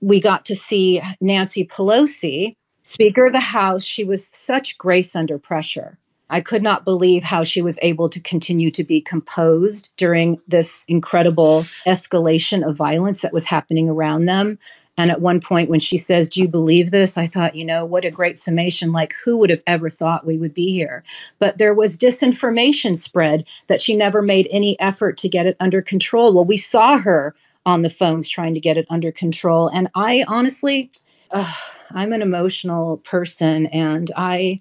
we 0.00 0.20
got 0.20 0.44
to 0.46 0.56
see 0.56 1.00
Nancy 1.20 1.64
Pelosi, 1.64 2.56
Speaker 2.82 3.26
of 3.26 3.32
the 3.32 3.38
House. 3.38 3.84
She 3.84 4.02
was 4.02 4.26
such 4.32 4.76
grace 4.76 5.14
under 5.14 5.38
pressure. 5.38 5.98
I 6.28 6.40
could 6.40 6.62
not 6.62 6.84
believe 6.84 7.22
how 7.22 7.44
she 7.44 7.62
was 7.62 7.78
able 7.82 8.08
to 8.08 8.18
continue 8.18 8.70
to 8.72 8.82
be 8.82 9.00
composed 9.00 9.90
during 9.96 10.40
this 10.48 10.82
incredible 10.88 11.64
escalation 11.86 12.66
of 12.66 12.74
violence 12.74 13.20
that 13.20 13.34
was 13.34 13.44
happening 13.44 13.88
around 13.88 14.24
them. 14.24 14.58
And 14.98 15.10
at 15.10 15.22
one 15.22 15.40
point, 15.40 15.70
when 15.70 15.80
she 15.80 15.96
says, 15.96 16.28
Do 16.28 16.40
you 16.40 16.48
believe 16.48 16.90
this? 16.90 17.16
I 17.16 17.26
thought, 17.26 17.54
you 17.54 17.64
know, 17.64 17.84
what 17.84 18.04
a 18.04 18.10
great 18.10 18.38
summation. 18.38 18.92
Like, 18.92 19.14
who 19.24 19.38
would 19.38 19.50
have 19.50 19.62
ever 19.66 19.88
thought 19.88 20.26
we 20.26 20.36
would 20.36 20.52
be 20.52 20.72
here? 20.72 21.02
But 21.38 21.58
there 21.58 21.74
was 21.74 21.96
disinformation 21.96 22.98
spread 22.98 23.46
that 23.68 23.80
she 23.80 23.96
never 23.96 24.20
made 24.20 24.48
any 24.50 24.78
effort 24.80 25.16
to 25.18 25.28
get 25.28 25.46
it 25.46 25.56
under 25.60 25.80
control. 25.80 26.34
Well, 26.34 26.44
we 26.44 26.58
saw 26.58 26.98
her 26.98 27.34
on 27.64 27.82
the 27.82 27.90
phones 27.90 28.28
trying 28.28 28.54
to 28.54 28.60
get 28.60 28.76
it 28.76 28.86
under 28.90 29.12
control. 29.12 29.68
And 29.68 29.88
I 29.94 30.24
honestly, 30.28 30.90
I'm 31.32 32.12
an 32.12 32.22
emotional 32.22 32.98
person 32.98 33.66
and 33.66 34.10
I, 34.16 34.60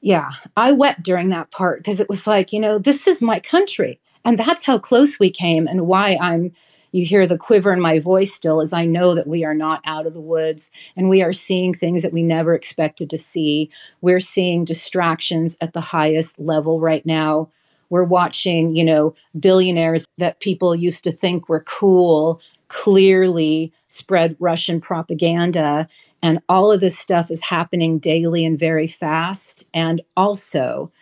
yeah, 0.00 0.30
I 0.56 0.72
wept 0.72 1.02
during 1.02 1.30
that 1.30 1.50
part 1.50 1.80
because 1.80 2.00
it 2.00 2.08
was 2.08 2.26
like, 2.26 2.52
you 2.52 2.60
know, 2.60 2.78
this 2.78 3.06
is 3.06 3.22
my 3.22 3.40
country. 3.40 3.98
And 4.24 4.38
that's 4.38 4.64
how 4.64 4.78
close 4.78 5.18
we 5.18 5.30
came 5.30 5.66
and 5.66 5.86
why 5.86 6.18
I'm, 6.20 6.52
you 6.92 7.04
hear 7.04 7.26
the 7.26 7.38
quiver 7.38 7.72
in 7.72 7.80
my 7.80 7.98
voice 7.98 8.32
still 8.32 8.60
as 8.60 8.72
I 8.72 8.86
know 8.86 9.14
that 9.14 9.26
we 9.26 9.44
are 9.44 9.54
not 9.54 9.82
out 9.84 10.06
of 10.06 10.14
the 10.14 10.20
woods 10.20 10.70
and 10.96 11.08
we 11.08 11.22
are 11.22 11.32
seeing 11.32 11.74
things 11.74 12.02
that 12.02 12.12
we 12.12 12.22
never 12.22 12.54
expected 12.54 13.10
to 13.10 13.18
see. 13.18 13.70
We're 14.00 14.20
seeing 14.20 14.64
distractions 14.64 15.56
at 15.60 15.72
the 15.72 15.80
highest 15.80 16.38
level 16.38 16.80
right 16.80 17.04
now 17.04 17.50
we're 17.90 18.04
watching, 18.04 18.76
you 18.76 18.84
know, 18.84 19.14
billionaires 19.38 20.06
that 20.18 20.40
people 20.40 20.74
used 20.74 21.04
to 21.04 21.12
think 21.12 21.48
were 21.48 21.62
cool 21.62 22.40
clearly 22.68 23.72
spread 23.88 24.36
Russian 24.38 24.80
propaganda. 24.80 25.88
And 26.22 26.40
all 26.48 26.70
of 26.70 26.80
this 26.80 26.98
stuff 26.98 27.30
is 27.30 27.42
happening 27.42 27.98
daily 27.98 28.44
and 28.44 28.58
very 28.58 28.86
fast. 28.86 29.64
And 29.72 30.02
also, 30.16 30.92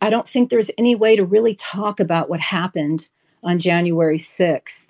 I 0.00 0.08
don't 0.08 0.28
think 0.28 0.48
there's 0.48 0.70
any 0.78 0.94
way 0.94 1.16
to 1.16 1.24
really 1.24 1.54
talk 1.54 2.00
about 2.00 2.30
what 2.30 2.40
happened 2.40 3.08
on 3.42 3.58
January 3.58 4.16
6th 4.16 4.86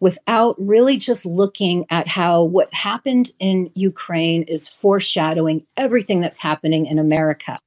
without 0.00 0.56
really 0.58 0.96
just 0.96 1.24
looking 1.24 1.86
at 1.90 2.08
how 2.08 2.42
what 2.42 2.72
happened 2.72 3.32
in 3.38 3.70
Ukraine 3.74 4.42
is 4.44 4.68
foreshadowing 4.68 5.66
everything 5.76 6.20
that's 6.20 6.38
happening 6.38 6.86
in 6.86 6.98
America. 6.98 7.58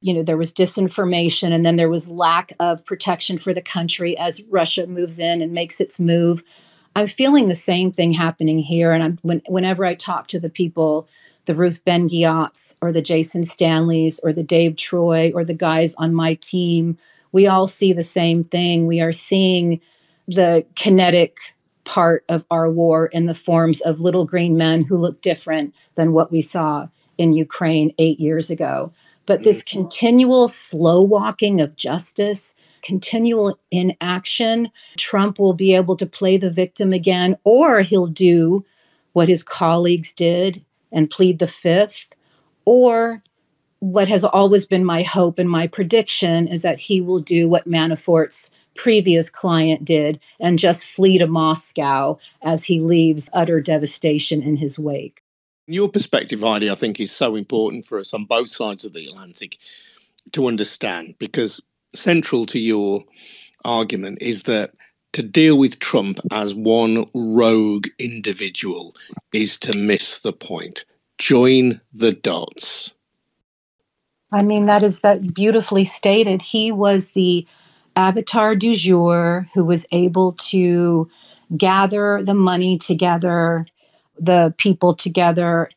You 0.00 0.14
know 0.14 0.22
there 0.22 0.36
was 0.36 0.52
disinformation 0.52 1.52
and 1.52 1.64
then 1.64 1.76
there 1.76 1.88
was 1.88 2.08
lack 2.08 2.52
of 2.60 2.84
protection 2.84 3.38
for 3.38 3.54
the 3.54 3.62
country 3.62 4.16
as 4.18 4.42
russia 4.50 4.86
moves 4.86 5.18
in 5.18 5.40
and 5.40 5.52
makes 5.52 5.80
its 5.80 5.98
move. 5.98 6.42
I'm 6.96 7.06
feeling 7.06 7.48
the 7.48 7.54
same 7.54 7.90
thing 7.90 8.12
happening 8.12 8.58
here 8.58 8.92
and 8.92 9.02
i'm 9.02 9.18
when, 9.22 9.40
whenever 9.46 9.84
i 9.84 9.94
talk 9.94 10.28
to 10.28 10.38
the 10.38 10.50
people 10.50 11.08
the 11.46 11.54
ruth 11.54 11.82
ben 11.86 12.06
Ghiats 12.06 12.74
or 12.82 12.92
the 12.92 13.00
jason 13.00 13.44
stanleys 13.44 14.20
or 14.22 14.34
the 14.34 14.42
dave 14.42 14.76
troy 14.76 15.32
or 15.34 15.42
the 15.42 15.54
guys 15.54 15.94
on 15.94 16.14
my 16.14 16.34
team 16.34 16.98
we 17.34 17.48
all 17.48 17.66
see 17.66 17.92
the 17.92 18.04
same 18.04 18.44
thing. 18.44 18.86
We 18.86 19.00
are 19.00 19.10
seeing 19.10 19.80
the 20.28 20.64
kinetic 20.76 21.36
part 21.84 22.24
of 22.28 22.44
our 22.50 22.70
war 22.70 23.06
in 23.06 23.26
the 23.26 23.34
forms 23.34 23.80
of 23.82 24.00
little 24.00 24.24
green 24.24 24.56
men 24.56 24.82
who 24.82 24.96
look 24.96 25.20
different 25.20 25.74
than 25.94 26.12
what 26.12 26.32
we 26.32 26.40
saw 26.40 26.88
in 27.18 27.32
ukraine 27.32 27.92
eight 27.98 28.18
years 28.18 28.50
ago 28.50 28.92
but 29.26 29.42
this 29.42 29.62
mm. 29.62 29.66
continual 29.66 30.48
slow 30.48 31.00
walking 31.00 31.60
of 31.60 31.76
justice, 31.76 32.54
continual 32.82 33.58
inaction, 33.70 34.70
Trump 34.98 35.38
will 35.38 35.54
be 35.54 35.74
able 35.74 35.96
to 35.96 36.06
play 36.06 36.36
the 36.36 36.50
victim 36.50 36.92
again, 36.92 37.36
or 37.44 37.80
he'll 37.80 38.06
do 38.06 38.64
what 39.12 39.28
his 39.28 39.42
colleagues 39.42 40.12
did 40.12 40.64
and 40.92 41.10
plead 41.10 41.38
the 41.38 41.46
fifth, 41.46 42.14
or 42.64 43.22
what 43.80 44.08
has 44.08 44.24
always 44.24 44.64
been 44.64 44.84
my 44.84 45.02
hope 45.02 45.38
and 45.38 45.48
my 45.48 45.66
prediction 45.66 46.48
is 46.48 46.62
that 46.62 46.78
he 46.78 47.00
will 47.00 47.20
do 47.20 47.48
what 47.48 47.66
Manafort's 47.66 48.50
previous 48.74 49.30
client 49.30 49.84
did 49.84 50.20
and 50.40 50.58
just 50.58 50.84
flee 50.84 51.18
to 51.18 51.26
Moscow 51.26 52.18
as 52.42 52.64
he 52.64 52.80
leaves 52.80 53.30
utter 53.32 53.60
devastation 53.60 54.42
in 54.42 54.56
his 54.56 54.78
wake. 54.78 55.22
Your 55.66 55.88
perspective, 55.88 56.40
Heidi, 56.40 56.70
I 56.70 56.74
think 56.74 57.00
is 57.00 57.12
so 57.12 57.36
important 57.36 57.86
for 57.86 57.98
us 57.98 58.12
on 58.12 58.24
both 58.24 58.48
sides 58.48 58.84
of 58.84 58.92
the 58.92 59.06
Atlantic 59.06 59.56
to 60.32 60.46
understand 60.46 61.14
because 61.18 61.60
central 61.94 62.44
to 62.46 62.58
your 62.58 63.04
argument 63.64 64.18
is 64.20 64.42
that 64.42 64.74
to 65.14 65.22
deal 65.22 65.56
with 65.56 65.78
Trump 65.78 66.18
as 66.32 66.54
one 66.54 67.08
rogue 67.14 67.86
individual 67.98 68.94
is 69.32 69.56
to 69.58 69.76
miss 69.76 70.18
the 70.18 70.32
point. 70.32 70.84
Join 71.18 71.80
the 71.92 72.12
dots. 72.12 72.92
I 74.32 74.42
mean, 74.42 74.64
that 74.64 74.82
is 74.82 75.00
that 75.00 75.32
beautifully 75.32 75.84
stated. 75.84 76.42
He 76.42 76.72
was 76.72 77.08
the 77.08 77.46
avatar 77.96 78.54
du 78.54 78.74
jour 78.74 79.48
who 79.54 79.64
was 79.64 79.86
able 79.92 80.32
to 80.32 81.08
gather 81.56 82.22
the 82.22 82.34
money 82.34 82.78
together, 82.78 83.66
the 84.18 84.54
people 84.58 84.94
together. 84.94 85.68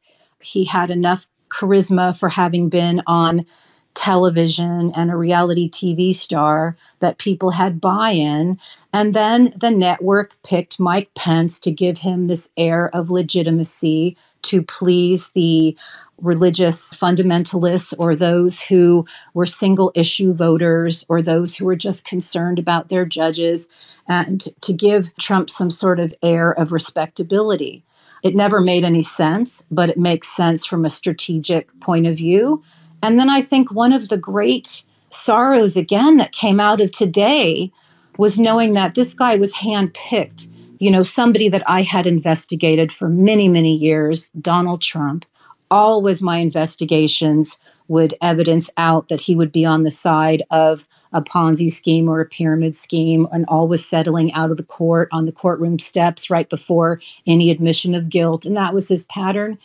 He 0.42 0.66
had 0.66 0.90
enough 0.90 1.28
charisma 1.50 2.18
for 2.18 2.30
having 2.30 2.70
been 2.70 3.02
on 3.08 3.46
television 3.94 4.92
and 4.96 5.10
a 5.10 5.16
reality 5.16 5.70
TV 5.70 6.14
star 6.14 6.78
that 7.00 7.18
people 7.18 7.50
had 7.52 7.82
buy 7.82 8.12
in. 8.12 8.60
And 8.94 9.16
then 9.16 9.54
the 9.56 9.72
network 9.72 10.38
picked 10.44 10.80
Mike 10.80 11.10
Pence 11.16 11.60
to 11.62 11.72
give 11.72 11.98
him 11.98 12.26
this 12.26 12.48
air 12.58 12.94
of 12.96 13.10
legitimacy 13.10 14.16
to 14.48 14.62
please 14.62 15.30
the 15.30 15.78
religious 16.20 16.94
fundamentalists 16.94 17.94
or 17.98 18.16
those 18.16 18.60
who 18.62 19.06
were 19.34 19.46
single 19.46 19.92
issue 19.94 20.34
voters 20.34 21.06
or 21.10 21.22
those 21.22 21.56
who 21.56 21.66
were 21.66 21.76
just 21.76 22.06
concerned 22.06 22.58
about 22.58 22.90
their 22.90 23.06
judges 23.06 23.68
and 24.08 24.48
to 24.62 24.74
give 24.74 25.16
Trump 25.18 25.50
some 25.50 25.70
sort 25.70 26.00
of 26.00 26.14
air 26.24 26.52
of 26.52 26.72
respectability. 26.72 27.84
It 28.24 28.36
never 28.36 28.60
made 28.60 28.84
any 28.84 29.04
sense, 29.04 29.64
but 29.70 29.90
it 29.90 29.98
makes 29.98 30.36
sense 30.36 30.66
from 30.66 30.86
a 30.86 30.90
strategic 30.90 31.78
point 31.80 32.08
of 32.08 32.18
view. 32.18 32.64
And 33.04 33.20
then 33.20 33.30
I 33.30 33.42
think 33.42 33.72
one 33.72 33.94
of 33.94 34.10
the 34.10 34.18
great 34.18 34.84
sorrows 35.12 35.78
again 35.78 36.18
that 36.18 36.32
came 36.32 36.60
out 36.60 36.82
of 36.82 36.92
today 36.92 37.72
was 38.18 38.40
knowing 38.40 38.74
that 38.74 38.96
this 38.96 39.14
guy 39.14 39.36
was 39.36 39.54
handpicked, 39.54 40.48
you 40.80 40.92
know, 40.92 41.04
somebody 41.04 41.50
that 41.50 41.64
I 41.68 41.82
had 41.82 42.06
investigated 42.06 42.92
for 42.92 43.10
many, 43.10 43.48
many 43.48 43.74
years, 43.74 44.30
Donald 44.42 44.82
Trump. 44.82 45.26
Always 45.70 46.22
my 46.22 46.38
investigations 46.38 47.58
would 47.88 48.14
evidence 48.22 48.70
out 48.78 49.08
that 49.08 49.22
he 49.22 49.36
would 49.36 49.52
be 49.52 49.66
on 49.66 49.84
the 49.84 49.92
side 49.92 50.44
of 50.52 50.86
a 51.14 51.22
Ponzi 51.22 51.72
scheme 51.72 52.10
or 52.10 52.20
a 52.20 52.26
pyramid 52.26 52.76
scheme 52.76 53.28
and 53.32 53.46
always 53.48 53.86
settling 53.86 54.32
out 54.34 54.52
of 54.52 54.58
the 54.58 54.64
court 54.64 55.08
on 55.12 55.26
the 55.26 55.32
courtroom 55.32 55.80
steps 55.80 56.30
right 56.30 56.50
before 56.50 57.00
any 57.26 57.50
admission 57.50 57.96
of 57.96 58.10
guilt. 58.10 58.46
And 58.46 58.58
that 58.58 58.74
was 58.74 58.90
his 58.90 59.06
pattern. 59.06 59.58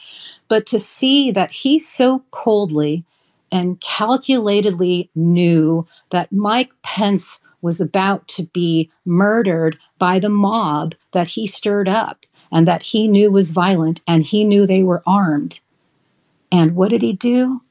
But 0.48 0.66
to 0.66 0.78
see 0.78 1.30
that 1.32 1.50
he 1.50 1.78
so 1.78 2.22
coldly 2.30 3.04
and 3.50 3.80
calculatedly 3.80 5.08
knew 5.14 5.86
that 6.10 6.32
Mike 6.32 6.72
Pence 6.82 7.38
was 7.62 7.80
about 7.80 8.28
to 8.28 8.42
be 8.44 8.90
murdered 9.04 9.78
by 9.98 10.18
the 10.18 10.28
mob 10.28 10.94
that 11.12 11.28
he 11.28 11.46
stirred 11.46 11.88
up 11.88 12.26
and 12.50 12.68
that 12.68 12.82
he 12.82 13.08
knew 13.08 13.30
was 13.30 13.50
violent 13.50 14.02
and 14.06 14.24
he 14.24 14.44
knew 14.44 14.66
they 14.66 14.82
were 14.82 15.02
armed. 15.06 15.60
And 16.50 16.76
what 16.76 16.90
did 16.90 17.00
he 17.00 17.14
do? 17.14 17.62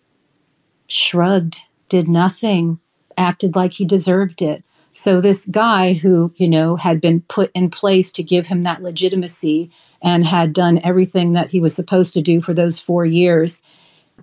Shrugged, 0.88 1.60
did 1.88 2.07
nothing, 2.07 2.79
acted 3.17 3.55
like 3.55 3.74
he 3.74 3.86
deserved 3.86 4.41
it. 4.41 4.63
So, 4.93 5.21
this 5.21 5.45
guy 5.45 5.93
who, 5.93 6.33
you 6.36 6.50
know, 6.50 6.75
had 6.75 7.00
been 7.00 7.21
put 7.21 7.50
in 7.53 7.69
place 7.69 8.12
to 8.12 8.24
give 8.24 8.48
him 8.48 8.63
that 8.63 8.83
legitimacy 8.83 9.71
and 10.01 10.25
had 10.25 10.51
done 10.51 10.81
everything 10.83 11.31
that 11.33 11.50
he 11.50 11.62
was 11.62 11.74
supposed 11.74 12.13
to 12.15 12.21
do 12.21 12.41
for 12.41 12.53
those 12.53 12.79
four 12.79 13.05
years, 13.05 13.62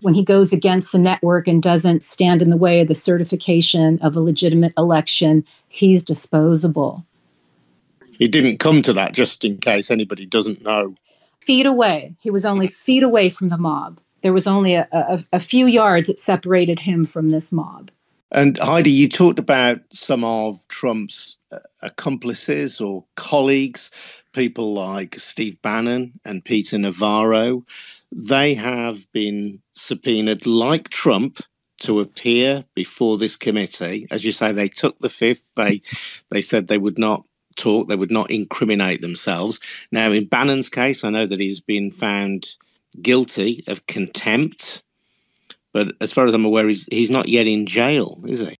when 0.00 0.14
he 0.14 0.22
goes 0.22 0.52
against 0.52 0.92
the 0.92 0.98
network 0.98 1.48
and 1.48 1.62
doesn't 1.62 2.02
stand 2.02 2.42
in 2.42 2.50
the 2.50 2.56
way 2.56 2.80
of 2.80 2.88
the 2.88 2.94
certification 2.94 3.98
of 4.00 4.16
a 4.16 4.20
legitimate 4.20 4.72
election, 4.76 5.44
he's 5.68 6.02
disposable. 6.02 7.04
He 8.12 8.28
didn't 8.28 8.58
come 8.58 8.82
to 8.82 8.92
that, 8.94 9.12
just 9.12 9.44
in 9.44 9.58
case 9.58 9.90
anybody 9.90 10.26
doesn't 10.26 10.62
know. 10.62 10.94
Feet 11.40 11.66
away. 11.66 12.14
He 12.20 12.30
was 12.30 12.44
only 12.44 12.66
feet 12.66 13.02
away 13.02 13.30
from 13.30 13.48
the 13.48 13.56
mob. 13.56 14.00
There 14.22 14.32
was 14.32 14.46
only 14.46 14.74
a, 14.74 14.88
a, 14.92 15.24
a 15.34 15.40
few 15.40 15.66
yards 15.66 16.08
that 16.08 16.18
separated 16.18 16.80
him 16.80 17.06
from 17.06 17.30
this 17.30 17.52
mob. 17.52 17.90
And 18.30 18.58
Heidi, 18.58 18.90
you 18.90 19.08
talked 19.08 19.38
about 19.38 19.80
some 19.92 20.22
of 20.22 20.66
Trump's 20.68 21.36
uh, 21.50 21.58
accomplices 21.82 22.80
or 22.80 23.04
colleagues, 23.16 23.90
people 24.32 24.74
like 24.74 25.18
Steve 25.18 25.60
Bannon 25.62 26.12
and 26.24 26.44
Peter 26.44 26.76
Navarro. 26.76 27.64
They 28.12 28.54
have 28.54 29.10
been 29.12 29.60
subpoenaed, 29.74 30.46
like 30.46 30.90
Trump, 30.90 31.40
to 31.80 32.00
appear 32.00 32.64
before 32.74 33.16
this 33.16 33.36
committee. 33.36 34.06
As 34.10 34.24
you 34.24 34.32
say, 34.32 34.52
they 34.52 34.68
took 34.68 34.98
the 34.98 35.08
fifth. 35.08 35.52
They 35.56 35.80
they 36.30 36.40
said 36.40 36.68
they 36.68 36.78
would 36.78 36.98
not 36.98 37.24
talk. 37.56 37.88
They 37.88 37.96
would 37.96 38.10
not 38.10 38.30
incriminate 38.30 39.00
themselves. 39.00 39.60
Now, 39.92 40.10
in 40.10 40.26
Bannon's 40.26 40.68
case, 40.68 41.04
I 41.04 41.10
know 41.10 41.26
that 41.26 41.40
he's 41.40 41.60
been 41.60 41.92
found 41.92 42.46
guilty 43.00 43.64
of 43.68 43.86
contempt 43.86 44.82
but 45.72 45.94
as 46.00 46.12
far 46.12 46.26
as 46.26 46.34
I'm 46.34 46.44
aware, 46.44 46.68
he's 46.68 46.86
he's 46.90 47.10
not 47.10 47.28
yet 47.28 47.46
in 47.46 47.66
jail, 47.66 48.22
is 48.26 48.40
he? 48.40 48.56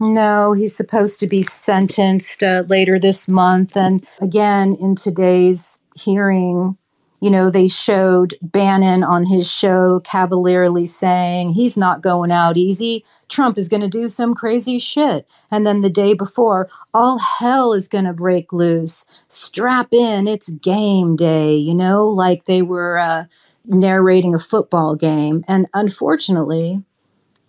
No, 0.00 0.54
he's 0.54 0.74
supposed 0.74 1.20
to 1.20 1.26
be 1.26 1.42
sentenced 1.42 2.42
uh, 2.42 2.64
later 2.68 2.98
this 2.98 3.28
month. 3.28 3.76
And 3.76 4.06
again, 4.22 4.74
in 4.80 4.94
today's 4.94 5.78
hearing, 5.94 6.78
you 7.20 7.30
know, 7.30 7.50
they 7.50 7.68
showed 7.68 8.34
Bannon 8.40 9.02
on 9.02 9.24
his 9.24 9.50
show 9.50 10.00
cavalierly 10.00 10.86
saying 10.86 11.50
he's 11.50 11.76
not 11.76 12.00
going 12.00 12.32
out 12.32 12.56
easy. 12.56 13.04
Trump 13.28 13.58
is 13.58 13.68
going 13.68 13.82
to 13.82 13.88
do 13.88 14.08
some 14.08 14.34
crazy 14.34 14.78
shit. 14.78 15.28
And 15.52 15.66
then 15.66 15.82
the 15.82 15.90
day 15.90 16.14
before, 16.14 16.70
all 16.94 17.18
hell 17.18 17.74
is 17.74 17.86
going 17.86 18.06
to 18.06 18.14
break 18.14 18.54
loose. 18.54 19.04
Strap 19.28 19.92
in, 19.92 20.26
it's 20.26 20.50
game 20.50 21.14
day, 21.14 21.54
you 21.54 21.74
know, 21.74 22.06
like 22.06 22.44
they 22.44 22.62
were. 22.62 22.98
Uh, 22.98 23.24
narrating 23.64 24.34
a 24.34 24.38
football 24.38 24.94
game. 24.94 25.44
And 25.48 25.66
unfortunately, 25.74 26.82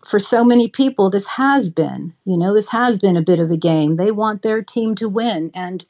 for 0.06 0.20
so 0.20 0.44
many 0.44 0.68
people, 0.68 1.10
this 1.10 1.28
has 1.28 1.70
been, 1.70 2.14
you 2.26 2.38
know, 2.38 2.54
this 2.54 2.70
has 2.70 2.98
been 2.98 3.16
a 3.16 3.22
bit 3.22 3.40
of 3.40 3.52
a 3.52 3.58
game. 3.58 3.96
They 3.96 4.12
want 4.12 4.42
their 4.42 4.62
team 4.62 4.96
to 4.96 5.08
win. 5.08 5.52
And 5.54 5.86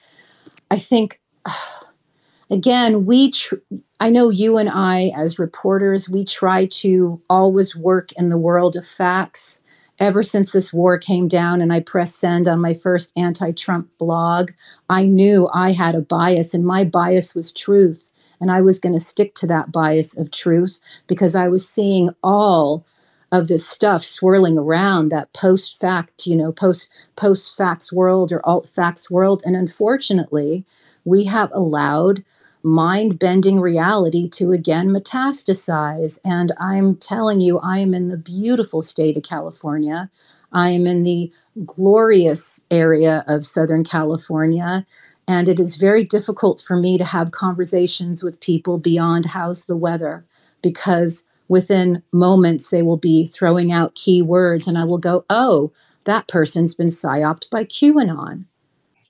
I 0.70 0.78
think, 0.78 1.20
again, 2.50 3.06
we, 3.06 3.32
tr- 3.32 3.56
I 4.00 4.10
know 4.10 4.30
you 4.30 4.58
and 4.58 4.70
I, 4.70 5.12
as 5.16 5.40
reporters, 5.40 6.10
we 6.10 6.26
try 6.26 6.66
to 6.66 7.22
always 7.30 7.76
work 7.76 8.12
in 8.14 8.30
the 8.30 8.38
world 8.38 8.76
of 8.76 8.86
facts. 8.86 9.62
Ever 10.00 10.24
since 10.24 10.52
this 10.52 10.74
war 10.74 10.98
came 10.98 11.28
down 11.28 11.62
and 11.62 11.72
I 11.72 11.80
pressed 11.80 12.18
send 12.18 12.48
on 12.48 12.60
my 12.60 12.74
first 12.74 13.12
anti 13.16 13.52
Trump 13.52 13.88
blog, 14.00 14.50
I 14.90 15.06
knew 15.06 15.48
I 15.54 15.72
had 15.74 15.94
a 15.94 16.02
bias, 16.02 16.56
and 16.56 16.66
my 16.66 16.84
bias 16.84 17.36
was 17.36 17.52
truth. 17.52 18.11
And 18.42 18.52
I 18.52 18.62
was 18.62 18.80
going 18.80 18.94
to 18.94 19.00
stick 19.00 19.36
to 19.36 19.48
that 19.48 19.72
bias 19.72 20.18
of 20.18 20.32
truth 20.32 20.80
because 21.08 21.36
I 21.36 21.48
was 21.48 21.68
seeing 21.68 22.10
all 22.24 22.86
of 23.32 23.48
this 23.48 23.66
stuff 23.66 24.04
swirling 24.04 24.58
around 24.58 25.10
that 25.10 25.32
post 25.34 25.80
fact, 25.80 26.28
you 26.28 26.36
know, 26.36 26.52
post 26.52 26.90
post 27.16 27.56
facts 27.56 27.94
world 27.94 28.32
or 28.32 28.46
alt 28.46 28.70
facts 28.70 29.10
world. 29.10 29.42
And 29.46 29.56
unfortunately, 29.56 30.66
we 31.06 31.24
have 31.26 31.52
allowed 31.54 32.26
mind 32.64 33.18
bending 33.18 33.60
reality 33.60 34.28
to 34.30 34.52
again 34.52 34.90
metastasize. 34.90 36.20
And 36.26 36.52
I'm 36.60 36.96
telling 36.96 37.40
you, 37.40 37.60
I 37.60 37.80
am 37.80 37.94
in 37.94 38.10
the 38.10 38.18
beautiful 38.18 38.82
state 38.82 39.18
of 39.18 39.24
California. 39.24 40.10
I 40.52 40.70
am 40.72 40.86
in 40.86 41.04
the 41.04 41.32
glorious 41.66 42.62
area 42.70 43.24
of 43.28 43.46
Southern 43.46 43.84
California. 43.84 44.86
And 45.28 45.48
it 45.48 45.60
is 45.60 45.76
very 45.76 46.04
difficult 46.04 46.62
for 46.66 46.76
me 46.76 46.98
to 46.98 47.06
have 47.06 47.32
conversations 47.32 48.24
with 48.24 48.40
people 48.40 48.78
beyond 48.78 49.26
how's 49.26 49.66
the 49.66 49.78
weather 49.78 50.26
because 50.62 51.24
within 51.48 52.02
moments 52.12 52.70
they 52.70 52.82
will 52.82 52.98
be 52.98 53.28
throwing 53.28 53.72
out 53.72 53.96
key 53.96 54.22
words 54.22 54.68
and 54.68 54.78
I 54.78 54.84
will 54.84 54.98
go, 54.98 55.26
oh, 55.30 55.72
that 56.06 56.28
person's 56.28 56.74
been 56.74 56.88
psyoped 56.88 57.50
by 57.50 57.66
QAnon. 57.66 58.46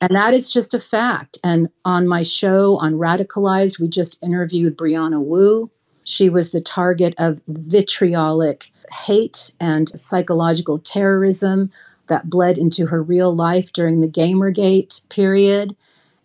And 0.02 0.15
that 0.15 0.34
is 0.34 0.52
just 0.52 0.74
a 0.74 0.80
fact. 0.80 1.38
And 1.43 1.69
on 1.86 2.08
my 2.08 2.24
show 2.24 2.78
on 2.78 2.95
Radicalized, 2.95 3.80
we 3.80 3.88
just 3.88 4.17
interviewed 4.24 4.76
Brianna 4.76 5.24
Wu. 5.24 5.69
She 6.04 6.30
was 6.30 6.50
the 6.50 6.62
target 6.62 7.13
of 7.19 7.39
vitriolic 7.47 8.71
hate 8.91 9.52
and 9.60 9.89
psychological 9.89 10.80
terrorism 10.80 11.69
that 12.08 12.30
bled 12.30 12.58
into 12.58 12.88
her 12.88 13.04
real 13.04 13.36
life 13.36 13.71
during 13.71 14.02
the 14.02 14.08
Gamergate 14.08 15.08
period. 15.10 15.76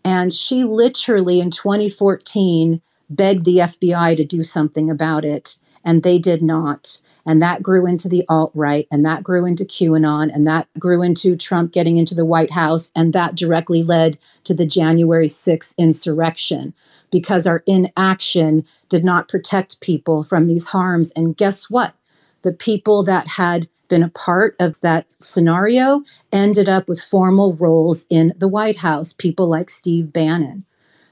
And 0.07 0.33
she 0.33 0.63
literally 0.63 1.41
in 1.41 1.51
2014 1.51 2.81
begged 3.11 3.45
the 3.45 3.57
FBI 3.57 4.17
to 4.17 4.25
do 4.25 4.45
something 4.45 4.89
about 4.89 5.25
it, 5.25 5.57
and 5.85 6.05
they 6.05 6.17
did 6.17 6.43
not. 6.43 7.01
And 7.27 7.43
that 7.43 7.61
grew 7.61 7.87
into 7.87 8.09
the 8.09 8.25
alt 8.29 8.53
right, 8.55 8.87
and 8.93 9.05
that 9.05 9.25
grew 9.25 9.45
into 9.45 9.65
QAnon, 9.65 10.33
and 10.33 10.47
that 10.47 10.69
grew 10.79 11.03
into 11.03 11.35
Trump 11.35 11.73
getting 11.73 11.97
into 11.97 12.15
the 12.15 12.25
White 12.25 12.53
House, 12.53 12.93
and 12.95 13.13
that 13.15 13.35
directly 13.35 13.83
led 13.83 14.17
to 14.45 14.55
the 14.55 14.65
January 14.65 15.27
6th 15.27 15.75
insurrection 15.77 16.73
because 17.11 17.45
our 17.45 17.65
inaction 17.67 18.65
did 18.89 19.03
not 19.05 19.27
protect 19.27 19.81
people 19.81 20.23
from 20.23 20.47
these 20.47 20.67
harms. 20.67 21.11
And 21.17 21.37
guess 21.37 21.69
what? 21.69 21.95
The 22.43 22.53
people 22.53 23.03
that 23.03 23.27
had 23.27 23.69
been 23.89 24.03
a 24.03 24.11
part 24.11 24.57
of 24.61 24.81
that 24.81 25.07
scenario 25.23 26.03
ended 26.33 26.69
up 26.69 26.89
with 26.89 27.01
formal 27.01 27.55
roles 27.55 28.05
in 28.11 28.33
the 28.37 28.49
White 28.49 28.77
House, 28.77 29.13
people 29.13 29.49
like 29.49 29.71
Steve 29.71 30.13
Bannon. 30.13 30.65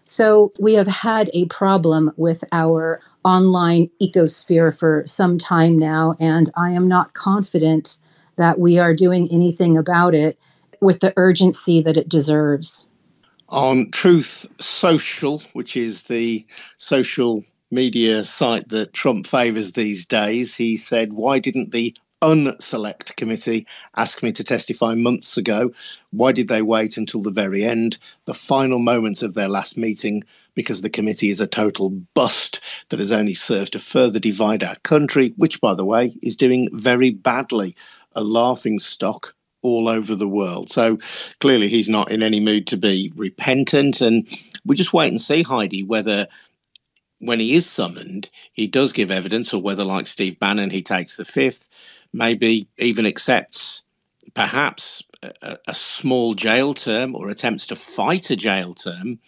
So 0.05 0.53
we 0.59 0.75
have 0.75 0.87
had 0.87 1.31
a 1.33 1.47
problem 1.47 2.13
with 2.17 2.45
our 2.53 3.01
online 3.25 3.91
ecosphere 4.03 4.77
for 4.77 5.03
some 5.07 5.39
time 5.39 5.79
now, 5.79 6.15
and 6.21 6.51
I 6.57 6.71
am 6.73 6.87
not 6.87 7.15
confident 7.15 7.97
that 8.37 8.59
we 8.59 8.79
are 8.79 8.95
doing 8.95 9.29
anything 9.31 9.77
about 9.77 10.15
it 10.15 10.39
with 10.81 11.01
the 11.01 11.15
urgency 11.17 11.81
that 11.83 11.97
it 11.97 12.09
deserves. 12.09 12.87
On 13.49 13.91
Truth 13.93 14.47
Social, 14.61 15.43
which 15.53 15.77
is 15.77 16.03
the 16.03 16.45
social 16.79 17.45
media 17.71 18.25
site 18.25 18.69
that 18.69 18.93
Trump 18.93 19.27
favors 19.27 19.73
these 19.73 20.05
days, 20.05 20.55
he 20.55 20.77
said, 20.77 21.15
Why 21.15 21.39
didn't 21.39 21.71
the 21.71 21.97
unselect 22.25 23.17
committee 23.17 23.67
asked 23.97 24.23
me 24.23 24.33
to 24.33 24.43
testify 24.43 24.95
months 24.95 25.37
ago. 25.37 25.73
Why 26.11 26.33
did 26.33 26.49
they 26.49 26.63
wait 26.63 26.97
until 26.97 27.21
the 27.21 27.31
very 27.31 27.65
end, 27.65 27.99
the 28.25 28.35
final 28.35 28.79
moments 28.79 29.23
of 29.23 29.35
their 29.35 29.49
last 29.49 29.77
meeting? 29.77 30.25
Because 30.55 30.81
the 30.81 30.91
committee 30.91 31.29
is 31.29 31.41
a 31.41 31.47
total 31.47 31.91
bust 31.91 32.61
that 32.89 32.99
has 32.99 33.13
only 33.13 33.35
served 33.35 33.73
to 33.73 33.79
further 33.79 34.19
divide 34.19 34.63
our 34.63 34.77
country, 34.77 35.35
which, 35.37 35.61
by 35.61 35.75
the 35.75 35.85
way, 35.85 36.17
is 36.23 36.37
doing 36.37 36.69
very 36.73 37.11
badly. 37.11 37.77
A 38.17 38.25
laughing 38.25 38.79
stock 38.79 39.35
all 39.63 39.89
over 39.89 40.15
the 40.15 40.29
world. 40.29 40.71
So 40.71 40.99
clearly, 41.41 41.69
he's 41.69 41.89
not 41.89 42.11
in 42.11 42.23
any 42.23 42.41
mood 42.41 42.67
to 42.69 42.77
be 42.77 43.13
repentant. 43.17 44.01
And 44.01 44.27
we 44.65 44.77
just 44.77 44.93
wait 44.93 45.09
and 45.09 45.21
see, 45.21 45.43
Heidi, 45.43 45.83
whether 45.83 46.29
when 47.19 47.41
he 47.41 47.55
is 47.55 47.69
summoned, 47.69 48.31
he 48.53 48.67
does 48.67 48.93
give 48.93 49.11
evidence, 49.11 49.53
or 49.53 49.61
whether, 49.61 49.85
like 49.85 50.07
Steve 50.07 50.39
Bannon, 50.39 50.71
he 50.71 50.83
takes 50.83 51.17
the 51.17 51.25
fifth 51.25 51.69
maybe 52.14 52.68
even 52.79 53.05
accepts 53.05 53.83
perhaps 54.35 55.03
a, 55.42 55.59
a, 55.66 55.74
small 55.74 56.35
jail 56.35 56.72
term 56.72 57.14
or 57.14 57.29
attempts 57.29 57.66
to 57.66 57.77
fight 57.77 58.31
a 58.31 58.37
jail 58.37 58.74
term 58.74 59.18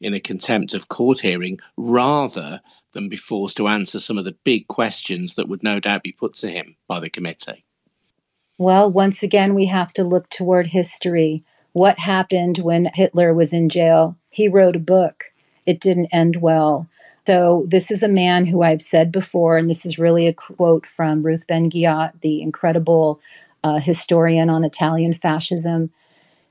in 0.00 0.14
a 0.14 0.20
contempt 0.20 0.74
of 0.74 0.88
court 0.88 1.20
hearing 1.20 1.58
rather 1.76 2.60
than 2.92 3.08
be 3.08 3.16
forced 3.16 3.56
to 3.56 3.68
answer 3.68 3.98
some 3.98 4.18
of 4.18 4.24
the 4.24 4.36
big 4.44 4.68
questions 4.68 5.34
that 5.34 5.48
would 5.48 5.62
no 5.62 5.80
doubt 5.80 6.02
be 6.02 6.12
put 6.12 6.34
to 6.34 6.48
him 6.48 6.76
by 6.86 7.00
the 7.00 7.10
committee. 7.10 7.64
Well, 8.58 8.90
once 8.90 9.22
again, 9.22 9.54
we 9.54 9.66
have 9.66 9.92
to 9.94 10.04
look 10.04 10.28
toward 10.28 10.68
history. 10.68 11.44
What 11.72 11.98
happened 11.98 12.58
when 12.58 12.90
Hitler 12.94 13.34
was 13.34 13.52
in 13.52 13.68
jail? 13.68 14.16
He 14.30 14.48
wrote 14.48 14.76
a 14.76 14.80
book. 14.80 15.32
It 15.66 15.80
didn't 15.80 16.12
end 16.12 16.36
well. 16.36 16.88
So, 17.26 17.64
this 17.68 17.90
is 17.90 18.02
a 18.02 18.08
man 18.08 18.44
who 18.44 18.62
I've 18.62 18.82
said 18.82 19.10
before, 19.10 19.56
and 19.56 19.70
this 19.70 19.86
is 19.86 19.98
really 19.98 20.26
a 20.26 20.34
quote 20.34 20.84
from 20.86 21.22
Ruth 21.22 21.46
Ben 21.46 21.70
Ghiat, 21.70 22.20
the 22.20 22.42
incredible 22.42 23.20
uh, 23.62 23.78
historian 23.78 24.50
on 24.50 24.64
Italian 24.64 25.14
fascism. 25.14 25.90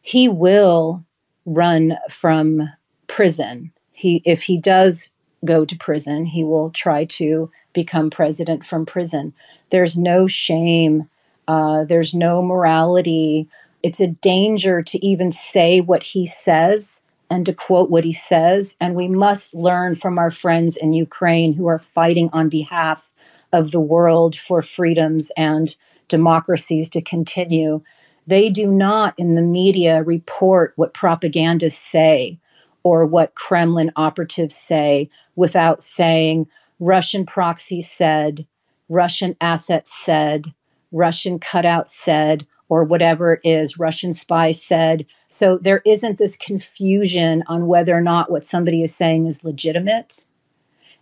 He 0.01 0.27
will 0.27 1.03
run 1.45 1.97
from 2.09 2.69
prison. 3.07 3.71
He, 3.91 4.23
if 4.25 4.43
he 4.43 4.57
does 4.57 5.09
go 5.45 5.63
to 5.63 5.75
prison, 5.77 6.25
he 6.25 6.43
will 6.43 6.71
try 6.71 7.05
to 7.05 7.51
become 7.73 8.09
president 8.09 8.65
from 8.65 8.85
prison. 8.85 9.33
There's 9.69 9.95
no 9.95 10.25
shame, 10.25 11.07
uh, 11.47 11.83
there's 11.83 12.15
no 12.15 12.41
morality. 12.41 13.47
It's 13.83 13.99
a 13.99 14.07
danger 14.07 14.81
to 14.81 15.05
even 15.05 15.31
say 15.31 15.81
what 15.81 16.01
he 16.03 16.25
says 16.25 16.99
and 17.29 17.45
to 17.45 17.53
quote 17.53 17.89
what 17.89 18.03
he 18.03 18.13
says. 18.13 18.75
And 18.79 18.95
we 18.95 19.07
must 19.07 19.53
learn 19.53 19.95
from 19.95 20.17
our 20.17 20.31
friends 20.31 20.75
in 20.75 20.93
Ukraine 20.93 21.53
who 21.53 21.67
are 21.67 21.79
fighting 21.79 22.29
on 22.33 22.49
behalf 22.49 23.11
of 23.51 23.71
the 23.71 23.79
world 23.79 24.35
for 24.35 24.61
freedoms 24.61 25.31
and 25.37 25.75
democracies 26.07 26.89
to 26.89 27.01
continue. 27.01 27.81
They 28.27 28.49
do 28.49 28.67
not 28.67 29.13
in 29.17 29.35
the 29.35 29.41
media 29.41 30.03
report 30.03 30.73
what 30.75 30.93
propagandists 30.93 31.91
say 31.91 32.39
or 32.83 33.05
what 33.05 33.35
Kremlin 33.35 33.91
operatives 33.95 34.55
say 34.55 35.09
without 35.35 35.81
saying 35.81 36.47
Russian 36.79 37.25
proxy 37.25 37.81
said, 37.81 38.45
Russian 38.89 39.35
assets 39.39 39.91
said, 40.03 40.53
Russian 40.91 41.39
cutout 41.39 41.89
said, 41.89 42.45
or 42.69 42.83
whatever 42.83 43.33
it 43.33 43.41
is, 43.43 43.79
Russian 43.79 44.13
spy 44.13 44.51
said, 44.51 45.05
so 45.33 45.57
there 45.57 45.81
isn't 45.83 46.19
this 46.19 46.35
confusion 46.35 47.43
on 47.47 47.65
whether 47.65 47.97
or 47.97 48.01
not 48.01 48.29
what 48.29 48.45
somebody 48.45 48.83
is 48.83 48.93
saying 48.93 49.25
is 49.25 49.43
legitimate. 49.43 50.25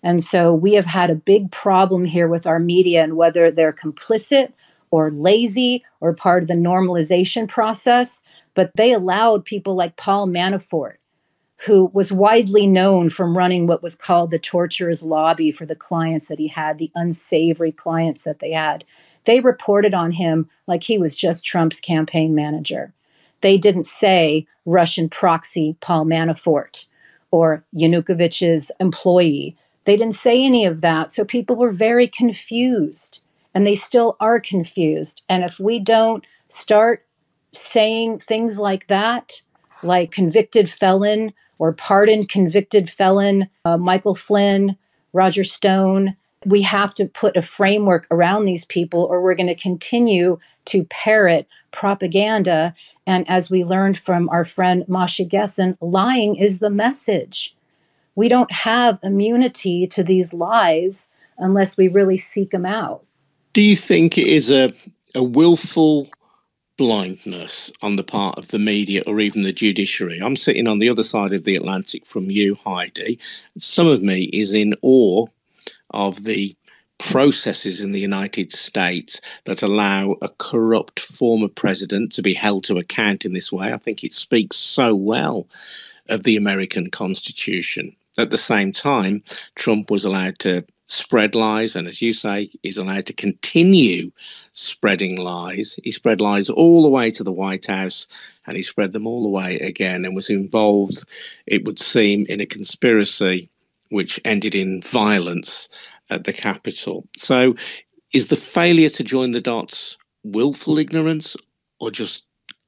And 0.04 0.24
so 0.24 0.54
we 0.54 0.74
have 0.74 0.86
had 0.86 1.10
a 1.10 1.16
big 1.16 1.52
problem 1.52 2.06
here 2.06 2.30
with 2.30 2.48
our 2.48 2.58
media 2.58 3.04
and 3.04 3.18
whether 3.18 3.52
they're 3.52 3.74
complicit 3.74 4.54
or 4.90 5.12
lazy 5.12 5.84
or 6.00 6.14
part 6.14 6.44
of 6.44 6.48
the 6.48 6.54
normalization 6.54 7.48
process. 7.48 8.22
But 8.54 8.72
they 8.76 8.94
allowed 8.94 9.44
people 9.44 9.76
like 9.76 9.98
Paul 9.98 10.28
Manafort, 10.28 10.96
who 11.66 11.92
was 11.94 12.12
widely 12.12 12.68
known 12.68 13.10
from 13.10 13.38
running 13.38 13.68
what 13.68 13.84
was 13.84 13.96
called 13.96 14.32
the 14.32 14.40
torturer's 14.40 15.04
lobby 15.04 15.52
for 15.52 15.66
the 15.66 15.76
clients 15.76 16.28
that 16.28 16.40
he 16.40 16.48
had, 16.48 16.78
the 16.78 16.92
unsavory 16.96 17.74
clients 17.74 18.22
that 18.22 18.40
they 18.40 18.52
had. 18.52 18.86
They 19.26 19.42
reported 19.42 19.94
on 19.94 20.14
him 20.14 20.50
like 20.68 20.84
he 20.84 20.98
was 20.98 21.16
just 21.16 21.44
Trump's 21.44 21.82
campaign 21.82 22.34
manager. 22.34 22.94
They 23.42 23.58
didn't 23.58 23.86
say 23.86 24.48
Russian 24.66 25.10
proxy 25.10 25.76
Paul 25.82 26.06
Manafort 26.06 26.86
or 27.32 27.64
Yanukovych's 27.76 28.72
employee. 28.80 29.56
They 29.86 29.98
didn't 29.98 30.16
say 30.16 30.44
any 30.44 30.66
of 30.66 30.82
that. 30.82 31.12
So 31.12 31.26
people 31.26 31.56
were 31.56 31.72
very 31.72 32.08
confused 32.08 33.20
and 33.54 33.66
they 33.66 33.76
still 33.76 34.16
are 34.20 34.40
confused. 34.40 35.24
And 35.28 35.44
if 35.44 35.60
we 35.60 35.80
don't 35.80 36.24
start 36.50 37.06
saying 37.54 38.20
things 38.20 38.58
like 38.58 38.88
that, 38.88 39.42
like 39.84 40.12
convicted 40.12 40.70
felon 40.70 41.34
or 41.58 41.74
pardoned 41.74 42.30
convicted 42.30 42.90
felon, 42.90 43.50
uh, 43.66 43.78
Michael 43.78 44.16
Flynn, 44.16 44.78
Roger 45.14 45.44
Stone, 45.44 46.16
we 46.46 46.62
have 46.62 46.94
to 46.96 47.06
put 47.06 47.38
a 47.38 47.42
framework 47.42 48.08
around 48.10 48.46
these 48.46 48.66
people 48.66 49.02
or 49.02 49.22
we're 49.22 49.36
going 49.36 49.48
to 49.48 49.56
continue 49.56 50.40
to 50.66 50.86
parrot 50.86 51.48
propaganda 51.72 52.74
and 53.08 53.28
as 53.30 53.50
we 53.50 53.64
learned 53.64 53.98
from 53.98 54.30
our 54.30 54.46
friend 54.46 54.86
Masha 54.88 55.26
Gessen, 55.26 55.78
lying 55.82 56.36
is 56.36 56.60
the 56.60 56.70
message. 56.70 57.56
We 58.16 58.28
don't 58.28 58.52
have 58.52 59.00
immunity 59.04 59.88
to 59.88 60.04
these 60.04 60.34
lies 60.34 61.08
unless 61.38 61.78
we 61.78 61.88
really 61.88 62.18
seek 62.18 62.52
them 62.52 62.66
out. 62.66 63.04
Do 63.54 63.62
you 63.62 63.76
think 63.76 64.18
it 64.18 64.28
is 64.28 64.52
a, 64.52 64.72
a 65.16 65.24
willful 65.24 66.08
blindness 66.78 67.72
on 67.82 67.96
the 67.96 68.04
part 68.04 68.38
of 68.38 68.50
the 68.50 68.60
media 68.60 69.04
or 69.08 69.20
even 69.20 69.42
the 69.42 69.54
judiciary? 69.54 70.20
I'm 70.22 70.36
sitting 70.36 70.68
on 70.68 70.80
the 70.80 70.90
other 70.90 71.04
side 71.04 71.34
of 71.34 71.44
the 71.44 71.56
Atlantic 71.56 72.06
from 72.06 72.30
you, 72.30 72.56
Heidi. 72.56 73.20
Some 73.58 73.88
of 73.88 74.02
me 74.02 74.24
is 74.26 74.54
in 74.54 74.76
awe 74.82 75.26
of 75.92 76.24
the 76.24 76.56
processes 77.02 77.82
in 77.82 77.92
the 77.92 78.00
United 78.00 78.52
States 78.52 79.20
that 79.46 79.64
allow 79.64 80.16
a 80.22 80.30
corrupt 80.30 81.00
former 81.00 81.48
president 81.48 82.12
to 82.12 82.22
be 82.22 82.34
held 82.34 82.64
to 82.64 82.78
account 82.78 83.26
in 83.26 83.34
this 83.34 83.52
way. 83.52 83.74
I 83.74 83.78
think 83.78 84.04
it 84.04 84.14
speaks 84.14 84.58
so 84.58 84.94
well 84.94 85.48
of 86.10 86.24
the 86.24 86.38
American 86.38 86.90
Constitution. 86.92 87.96
At 88.18 88.30
the 88.30 88.38
same 88.38 88.72
time, 88.72 89.24
Trump 89.56 89.90
was 89.90 90.06
allowed 90.06 90.38
to 90.40 90.64
spread 90.88 91.34
lies, 91.34 91.76
and 91.76 91.88
as 91.88 92.02
you 92.02 92.14
say, 92.14 92.52
is 92.64 92.78
allowed 92.78 93.06
to 93.08 93.14
continue 93.14 94.12
spreading 94.52 95.18
lies. 95.18 95.80
He 95.84 95.92
spread 95.92 96.22
lies 96.22 96.50
all 96.50 96.84
the 96.84 96.90
way 96.90 97.10
to 97.12 97.24
the 97.24 97.32
White 97.32 97.66
House, 97.66 98.08
and 98.46 98.58
he 98.58 98.64
spread 98.64 98.94
them 98.94 99.08
all 99.08 99.24
the 99.24 99.30
way 99.30 99.58
again, 99.60 100.06
and 100.06 100.16
was 100.16 100.30
involved, 100.30 101.04
it 101.48 101.66
would 101.66 101.80
seem, 101.80 102.26
in 102.28 102.42
a 102.42 102.46
conspiracy 102.46 103.50
which 103.90 104.20
ended 104.24 104.54
in 104.54 104.82
violence 104.82 105.68
at 106.12 106.26
the 106.26 106.34
Capitol. 106.34 107.08
So, 107.18 107.56
is 108.14 108.28
the 108.28 108.36
failure 108.36 108.90
to 108.90 109.04
join 109.04 109.32
the 109.32 109.42
dots 109.42 109.98
willful 110.24 110.78
ignorance 110.78 111.36
or 111.80 111.90
just, 111.90 112.26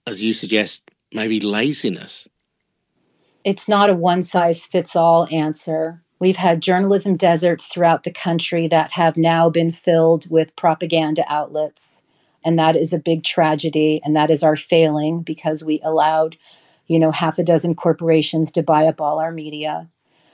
as 0.07 0.23
you 0.23 0.33
suggest, 0.33 0.89
maybe 1.13 1.39
laziness? 1.39 2.27
It's 3.43 3.67
not 3.67 3.89
a 3.89 3.93
one 3.93 4.23
size 4.23 4.61
fits 4.61 4.95
all 4.95 5.27
answer. 5.29 6.01
We've 6.19 6.37
had 6.37 6.61
journalism 6.61 7.17
deserts 7.17 7.65
throughout 7.65 8.03
the 8.03 8.11
country 8.11 8.69
that 8.69 8.91
have 8.93 9.17
now 9.17 9.49
been 9.49 9.73
filled 9.73 10.31
with 10.31 10.55
propaganda 10.55 11.25
outlets. 11.27 12.01
And 12.45 12.57
that 12.57 12.77
is 12.77 12.93
a 12.93 12.97
big 12.97 13.25
tragedy. 13.25 14.01
And 14.03 14.15
that 14.15 14.31
is 14.31 14.43
our 14.43 14.55
failing 14.55 15.21
because 15.21 15.63
we 15.63 15.81
allowed, 15.83 16.37
you 16.87 16.99
know, 16.99 17.11
half 17.11 17.37
a 17.37 17.43
dozen 17.43 17.75
corporations 17.75 18.53
to 18.53 18.63
buy 18.63 18.85
up 18.85 19.01
all 19.01 19.19
our 19.19 19.33
media. 19.33 19.89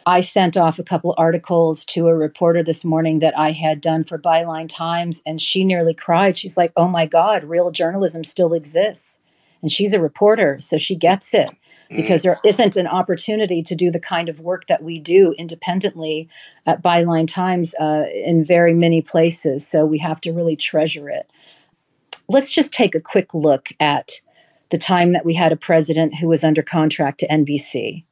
I 0.09 0.21
sent 0.21 0.57
off 0.57 0.79
a 0.79 0.83
couple 0.83 1.13
articles 1.19 1.85
to 1.85 2.07
a 2.07 2.15
reporter 2.15 2.63
this 2.63 2.83
morning 2.83 3.19
that 3.19 3.37
I 3.37 3.51
had 3.51 3.79
done 3.79 4.03
for 4.03 4.17
Byline 4.17 4.67
Times, 4.67 5.21
and 5.23 5.39
she 5.39 5.63
nearly 5.63 5.93
cried. 5.93 6.35
She's 6.35 6.57
like, 6.57 6.73
Oh 6.75 6.87
my 6.87 7.05
God, 7.05 7.43
real 7.43 7.69
journalism 7.69 8.23
still 8.23 8.53
exists. 8.53 9.19
And 9.61 9.71
she's 9.71 9.93
a 9.93 10.01
reporter, 10.01 10.59
so 10.59 10.79
she 10.79 10.95
gets 10.95 11.31
it 11.35 11.51
because 11.91 12.23
there 12.23 12.39
isn't 12.43 12.75
an 12.75 12.87
opportunity 12.87 13.61
to 13.61 13.75
do 13.75 13.91
the 13.91 13.99
kind 13.99 14.29
of 14.29 14.39
work 14.39 14.65
that 14.65 14.81
we 14.81 14.97
do 14.97 15.35
independently 15.37 16.27
at 16.65 16.81
Byline 16.81 17.31
Times 17.31 17.75
uh, 17.75 18.05
in 18.11 18.43
very 18.43 18.73
many 18.73 19.03
places. 19.03 19.67
So 19.67 19.85
we 19.85 19.99
have 19.99 20.19
to 20.21 20.33
really 20.33 20.55
treasure 20.55 21.07
it. 21.07 21.29
let's 22.27 22.49
just 22.49 22.73
take 22.73 22.95
a 22.95 23.01
quick 23.01 23.35
look 23.35 23.69
at 23.79 24.21
the 24.71 24.79
time 24.79 25.13
that 25.13 25.25
we 25.25 25.35
had 25.35 25.51
a 25.51 25.55
president 25.55 26.17
who 26.17 26.27
was 26.27 26.43
under 26.43 26.63
contract 26.63 27.19
to 27.19 27.27
NBC. 27.27 28.05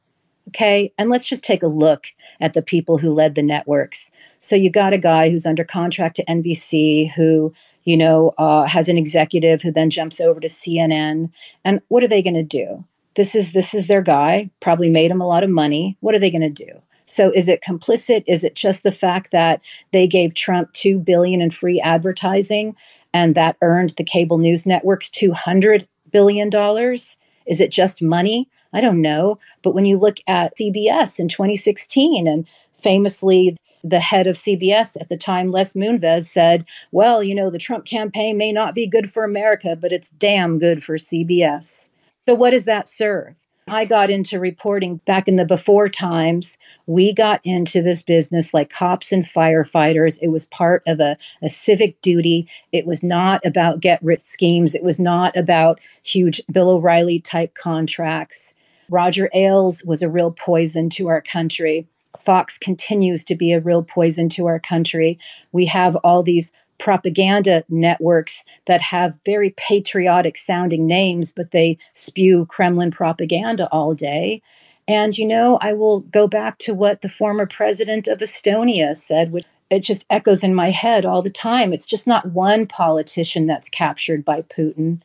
Okay. 0.50 0.94
And 0.98 1.10
let's 1.10 1.28
just 1.28 1.44
take 1.44 1.64
a 1.64 1.68
look 1.68 2.08
at 2.40 2.54
the 2.54 2.62
people 2.62 2.98
who 2.98 3.14
led 3.14 3.36
the 3.36 3.44
networks. 3.44 4.12
So 4.40 4.56
you 4.56 4.72
got 4.72 4.94
a 4.94 4.98
guy 4.98 5.30
who's 5.30 5.46
under 5.46 5.64
contract 5.64 6.16
to 6.18 6.26
NBC 6.26 7.12
who, 7.14 7.54
you 7.84 7.98
know, 7.98 8.34
uh, 8.38 8.66
has 8.66 8.88
an 8.88 8.98
executive 8.98 9.62
who 9.62 9.72
then 9.72 9.90
jumps 9.90 10.22
over 10.22 10.40
to 10.40 10.48
CNN. 10.48 11.32
And 11.66 11.82
what 11.90 12.04
are 12.04 12.08
they 12.08 12.22
going 12.22 12.36
to 12.36 12.44
do? 12.44 12.84
This 13.16 13.36
is 13.36 13.52
this 13.52 13.74
is 13.74 13.88
their 13.88 14.02
guy. 14.02 14.50
Probably 14.62 14.90
made 14.90 15.12
him 15.12 15.22
a 15.22 15.28
lot 15.28 15.44
of 15.44 15.50
money. 15.50 15.98
What 16.02 16.16
are 16.16 16.20
they 16.20 16.32
going 16.32 16.42
to 16.42 16.66
do? 16.66 16.82
So 17.08 17.32
is 17.32 17.48
it 17.48 17.64
complicit? 17.68 18.24
Is 18.28 18.44
it 18.44 18.54
just 18.54 18.84
the 18.84 18.92
fact 18.92 19.32
that 19.32 19.62
they 19.92 20.08
gave 20.08 20.34
Trump 20.34 20.72
2 20.74 21.00
billion 21.00 21.42
in 21.42 21.50
free 21.50 21.80
advertising 21.80 22.76
and 23.14 23.34
that 23.36 23.56
earned 23.62 23.94
the 23.98 24.04
cable 24.04 24.38
news 24.38 24.66
networks 24.66 25.10
200 25.10 25.88
billion 26.12 26.50
dollars? 26.50 27.18
Is 27.48 27.62
it 27.62 27.72
just 27.72 28.02
money? 28.02 28.50
I 28.74 28.82
don't 28.82 29.02
know. 29.02 29.40
But 29.62 29.74
when 29.74 29.86
you 29.86 29.98
look 29.98 30.18
at 30.28 30.58
CBS 30.58 31.20
in 31.20 31.28
2016, 31.28 32.28
and 32.28 32.46
famously, 32.80 33.58
the 33.84 34.00
head 34.00 34.28
of 34.28 34.38
CBS 34.38 35.00
at 35.00 35.10
the 35.10 35.18
time, 35.18 35.52
Les 35.52 35.74
Moonves, 35.74 36.30
said, 36.30 36.66
Well, 36.92 37.24
you 37.24 37.36
know, 37.36 37.50
the 37.50 37.60
Trump 37.60 37.86
campaign 37.86 38.38
may 38.38 38.52
not 38.52 38.76
be 38.76 38.88
good 38.88 39.12
for 39.12 39.24
America, 39.24 39.78
but 39.80 39.92
it's 39.92 40.10
damn 40.10 40.60
good 40.60 40.84
for 40.84 40.98
CBS. 40.98 41.88
So, 42.28 42.36
what 42.36 42.52
does 42.52 42.66
that 42.66 42.88
serve? 42.88 43.36
I 43.70 43.84
got 43.84 44.10
into 44.10 44.40
reporting 44.40 44.98
back 45.06 45.28
in 45.28 45.36
the 45.36 45.44
before 45.44 45.90
times. 45.90 46.58
We 46.86 47.14
got 47.14 47.42
into 47.44 47.82
this 47.82 48.02
business 48.02 48.54
like 48.54 48.70
cops 48.70 49.12
and 49.12 49.26
firefighters. 49.26 50.18
It 50.22 50.30
was 50.30 50.46
part 50.46 50.84
of 50.88 51.02
a, 51.02 51.18
a 51.42 51.50
civic 51.50 52.02
duty. 52.02 52.48
It 52.72 52.86
was 52.86 53.04
not 53.04 53.46
about 53.46 53.82
get 53.82 54.02
rich 54.02 54.22
schemes. 54.22 54.74
It 54.74 54.84
was 54.84 55.00
not 55.00 55.36
about 55.36 55.82
huge 56.02 56.42
Bill 56.50 56.70
O'Reilly 56.70 57.20
type 57.20 57.56
contracts. 57.56 58.54
Roger 58.90 59.30
Ailes 59.34 59.84
was 59.84 60.02
a 60.02 60.10
real 60.10 60.32
poison 60.32 60.90
to 60.92 61.08
our 61.08 61.22
country. 61.22 61.88
Fox 62.20 62.58
continues 62.58 63.24
to 63.26 63.36
be 63.36 63.52
a 63.54 63.60
real 63.60 63.84
poison 63.84 64.30
to 64.30 64.46
our 64.48 64.60
country. 64.60 65.20
We 65.52 65.66
have 65.66 65.96
all 65.98 66.24
these 66.24 66.52
propaganda 66.80 67.64
networks 67.70 68.44
that 68.68 68.82
have 68.82 69.20
very 69.26 69.52
patriotic 69.58 70.38
sounding 70.38 70.86
names, 70.86 71.32
but 71.32 71.52
they 71.52 71.78
spew 71.94 72.46
Kremlin 72.46 72.92
propaganda 72.92 73.68
all 73.72 73.94
day. 73.94 74.42
And, 74.88 75.18
you 75.18 75.26
know, 75.26 75.58
I 75.62 75.74
will 75.74 76.02
go 76.02 76.28
back 76.28 76.60
to 76.60 76.74
what 76.74 77.02
the 77.02 77.10
former 77.10 77.46
president 77.46 78.08
of 78.08 78.20
Estonia 78.20 78.96
said, 78.96 79.32
which 79.32 79.46
it 79.70 79.80
just 79.80 80.06
echoes 80.10 80.44
in 80.44 80.56
my 80.56 80.72
head 80.72 81.06
all 81.06 81.22
the 81.22 81.30
time. 81.30 81.74
It's 81.74 81.86
just 81.86 82.08
not 82.08 82.32
one 82.32 82.66
politician 82.68 83.48
that's 83.48 83.68
captured 83.70 84.24
by 84.24 84.44
Putin, 84.44 85.02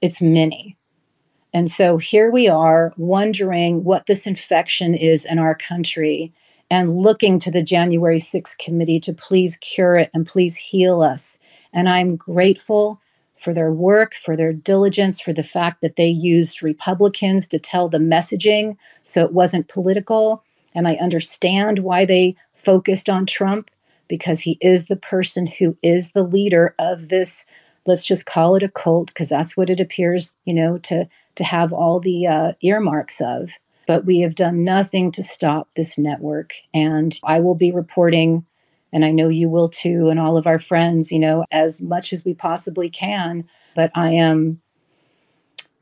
it's 0.00 0.22
many. 0.22 0.76
And 1.52 1.70
so 1.70 1.96
here 1.96 2.30
we 2.30 2.48
are 2.48 2.92
wondering 2.96 3.84
what 3.84 4.06
this 4.06 4.26
infection 4.26 4.94
is 4.94 5.24
in 5.24 5.38
our 5.38 5.54
country 5.54 6.32
and 6.70 6.98
looking 6.98 7.38
to 7.38 7.50
the 7.50 7.62
January 7.62 8.20
6th 8.20 8.58
committee 8.58 9.00
to 9.00 9.14
please 9.14 9.56
cure 9.56 9.96
it 9.96 10.10
and 10.12 10.26
please 10.26 10.56
heal 10.56 11.00
us. 11.00 11.38
And 11.72 11.88
I'm 11.88 12.16
grateful 12.16 13.00
for 13.38 13.54
their 13.54 13.72
work, 13.72 14.14
for 14.14 14.36
their 14.36 14.52
diligence, 14.52 15.20
for 15.20 15.32
the 15.32 15.42
fact 15.42 15.80
that 15.80 15.96
they 15.96 16.08
used 16.08 16.62
Republicans 16.62 17.46
to 17.48 17.58
tell 17.58 17.88
the 17.88 17.98
messaging 17.98 18.76
so 19.04 19.24
it 19.24 19.32
wasn't 19.32 19.68
political. 19.68 20.44
And 20.74 20.86
I 20.86 20.96
understand 20.96 21.78
why 21.78 22.04
they 22.04 22.36
focused 22.54 23.08
on 23.08 23.24
Trump 23.24 23.70
because 24.08 24.40
he 24.40 24.58
is 24.60 24.86
the 24.86 24.96
person 24.96 25.46
who 25.46 25.76
is 25.82 26.10
the 26.10 26.22
leader 26.22 26.74
of 26.78 27.08
this 27.08 27.44
let's 27.88 28.04
just 28.04 28.26
call 28.26 28.54
it 28.54 28.62
a 28.62 28.68
cult 28.68 29.08
because 29.08 29.28
that's 29.28 29.56
what 29.56 29.70
it 29.70 29.80
appears 29.80 30.34
you 30.44 30.54
know 30.54 30.78
to 30.78 31.08
to 31.34 31.42
have 31.42 31.72
all 31.72 31.98
the 31.98 32.26
uh, 32.26 32.52
earmarks 32.62 33.20
of 33.20 33.50
but 33.88 34.04
we 34.04 34.20
have 34.20 34.34
done 34.34 34.64
nothing 34.64 35.10
to 35.12 35.24
stop 35.24 35.66
this 35.74 35.96
network. 35.96 36.52
And 36.74 37.18
I 37.24 37.40
will 37.40 37.54
be 37.54 37.72
reporting, 37.72 38.44
and 38.92 39.02
I 39.02 39.10
know 39.10 39.30
you 39.30 39.48
will 39.48 39.70
too, 39.70 40.10
and 40.10 40.20
all 40.20 40.36
of 40.36 40.46
our 40.46 40.58
friends, 40.58 41.10
you 41.10 41.18
know, 41.18 41.46
as 41.50 41.80
much 41.80 42.12
as 42.12 42.22
we 42.22 42.34
possibly 42.34 42.90
can. 42.90 43.48
But 43.74 43.90
I 43.96 44.10
am. 44.12 44.60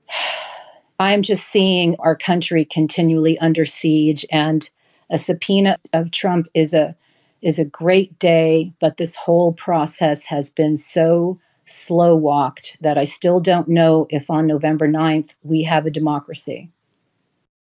I'm 0.99 1.21
just 1.21 1.51
seeing 1.51 1.95
our 1.99 2.17
country 2.17 2.65
continually 2.65 3.39
under 3.41 3.67
siege, 3.67 4.25
and 4.31 4.71
a 5.11 5.19
subpoena 5.19 5.77
of 5.93 6.11
Trump 6.11 6.47
is 6.55 6.73
a 6.73 6.97
is 7.43 7.59
a 7.59 7.65
great 7.65 8.19
day, 8.21 8.73
but 8.81 8.97
this 8.97 9.15
whole 9.17 9.53
process 9.53 10.25
has 10.25 10.49
been 10.49 10.77
so 10.77 11.39
slow 11.67 12.17
walked 12.17 12.77
that 12.81 12.99
I 12.99 13.05
still 13.05 13.41
don't 13.41 13.69
know 13.69 14.07
if 14.11 14.31
on 14.31 14.47
November 14.47 14.89
9th 14.89 15.35
we 15.43 15.63
have 15.65 15.87
a 15.87 15.91
democracy. 15.91 16.71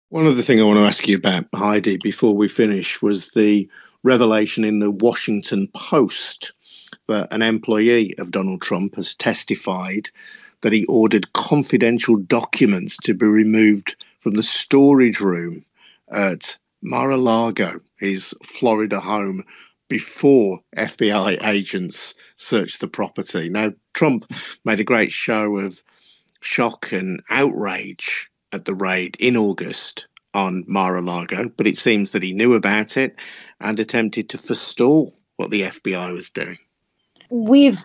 One 0.09 0.27
other 0.27 0.41
thing 0.41 0.59
I 0.59 0.63
want 0.63 0.77
to 0.77 0.85
ask 0.85 1.07
you 1.07 1.15
about, 1.15 1.45
Heidi, 1.55 1.97
before 1.97 2.35
we 2.35 2.47
finish, 2.47 3.01
was 3.01 3.29
the 3.29 3.69
revelation 4.03 4.63
in 4.63 4.79
the 4.79 4.91
Washington 4.91 5.67
Post 5.73 6.53
that 7.07 7.31
an 7.31 7.41
employee 7.41 8.17
of 8.17 8.31
Donald 8.31 8.61
Trump 8.61 8.95
has 8.95 9.15
testified 9.15 10.09
that 10.61 10.73
he 10.73 10.85
ordered 10.85 11.31
confidential 11.33 12.17
documents 12.17 12.97
to 12.97 13.13
be 13.13 13.25
removed 13.25 13.95
from 14.19 14.33
the 14.33 14.43
storage 14.43 15.19
room 15.19 15.65
at 16.11 16.57
Mar 16.81 17.11
a 17.11 17.17
Lago, 17.17 17.79
his 17.97 18.33
Florida 18.43 18.99
home, 18.99 19.43
before 19.91 20.61
FBI 20.77 21.45
agents 21.45 22.13
searched 22.37 22.79
the 22.79 22.87
property. 22.87 23.49
Now, 23.49 23.73
Trump 23.93 24.25
made 24.63 24.79
a 24.79 24.85
great 24.85 25.11
show 25.11 25.57
of 25.57 25.83
shock 26.39 26.93
and 26.93 27.21
outrage 27.29 28.31
at 28.53 28.63
the 28.63 28.73
raid 28.73 29.17
in 29.19 29.35
August 29.35 30.07
on 30.33 30.63
Mar 30.65 30.95
a 30.95 31.01
Lago, 31.01 31.51
but 31.57 31.67
it 31.67 31.77
seems 31.77 32.11
that 32.11 32.23
he 32.23 32.31
knew 32.31 32.53
about 32.53 32.95
it 32.95 33.17
and 33.59 33.81
attempted 33.81 34.29
to 34.29 34.37
forestall 34.37 35.13
what 35.35 35.51
the 35.51 35.63
FBI 35.63 36.13
was 36.13 36.29
doing. 36.29 36.57
We've 37.29 37.83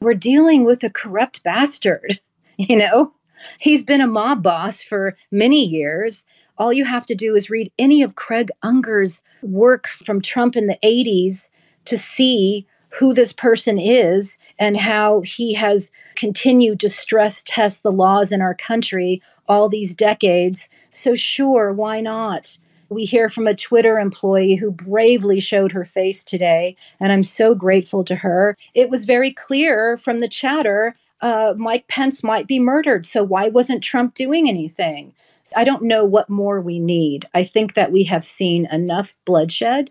we're 0.00 0.14
dealing 0.14 0.64
with 0.64 0.82
a 0.82 0.90
corrupt 0.90 1.44
bastard, 1.44 2.18
you 2.56 2.74
know? 2.74 3.12
He's 3.60 3.84
been 3.84 4.00
a 4.00 4.08
mob 4.08 4.42
boss 4.42 4.82
for 4.82 5.16
many 5.30 5.64
years. 5.64 6.24
All 6.60 6.74
you 6.74 6.84
have 6.84 7.06
to 7.06 7.14
do 7.14 7.34
is 7.34 7.48
read 7.48 7.72
any 7.78 8.02
of 8.02 8.16
Craig 8.16 8.50
Unger's 8.62 9.22
work 9.40 9.88
from 9.88 10.20
Trump 10.20 10.56
in 10.56 10.66
the 10.66 10.78
80s 10.84 11.48
to 11.86 11.96
see 11.96 12.66
who 12.90 13.14
this 13.14 13.32
person 13.32 13.78
is 13.78 14.36
and 14.58 14.76
how 14.76 15.22
he 15.22 15.54
has 15.54 15.90
continued 16.16 16.78
to 16.80 16.90
stress 16.90 17.42
test 17.46 17.82
the 17.82 17.90
laws 17.90 18.30
in 18.30 18.42
our 18.42 18.54
country 18.54 19.22
all 19.48 19.70
these 19.70 19.94
decades. 19.94 20.68
So, 20.90 21.14
sure, 21.14 21.72
why 21.72 22.02
not? 22.02 22.58
We 22.90 23.06
hear 23.06 23.30
from 23.30 23.46
a 23.46 23.56
Twitter 23.56 23.98
employee 23.98 24.56
who 24.56 24.70
bravely 24.70 25.40
showed 25.40 25.72
her 25.72 25.86
face 25.86 26.22
today, 26.22 26.76
and 27.00 27.10
I'm 27.10 27.24
so 27.24 27.54
grateful 27.54 28.04
to 28.04 28.16
her. 28.16 28.54
It 28.74 28.90
was 28.90 29.06
very 29.06 29.32
clear 29.32 29.96
from 29.96 30.18
the 30.18 30.28
chatter 30.28 30.92
uh, 31.22 31.54
Mike 31.56 31.88
Pence 31.88 32.22
might 32.22 32.46
be 32.46 32.58
murdered. 32.58 33.06
So, 33.06 33.22
why 33.22 33.48
wasn't 33.48 33.82
Trump 33.82 34.14
doing 34.14 34.46
anything? 34.46 35.14
I 35.56 35.64
don't 35.64 35.82
know 35.82 36.04
what 36.04 36.30
more 36.30 36.60
we 36.60 36.78
need. 36.78 37.28
I 37.34 37.44
think 37.44 37.74
that 37.74 37.92
we 37.92 38.04
have 38.04 38.24
seen 38.24 38.66
enough 38.70 39.14
bloodshed. 39.24 39.90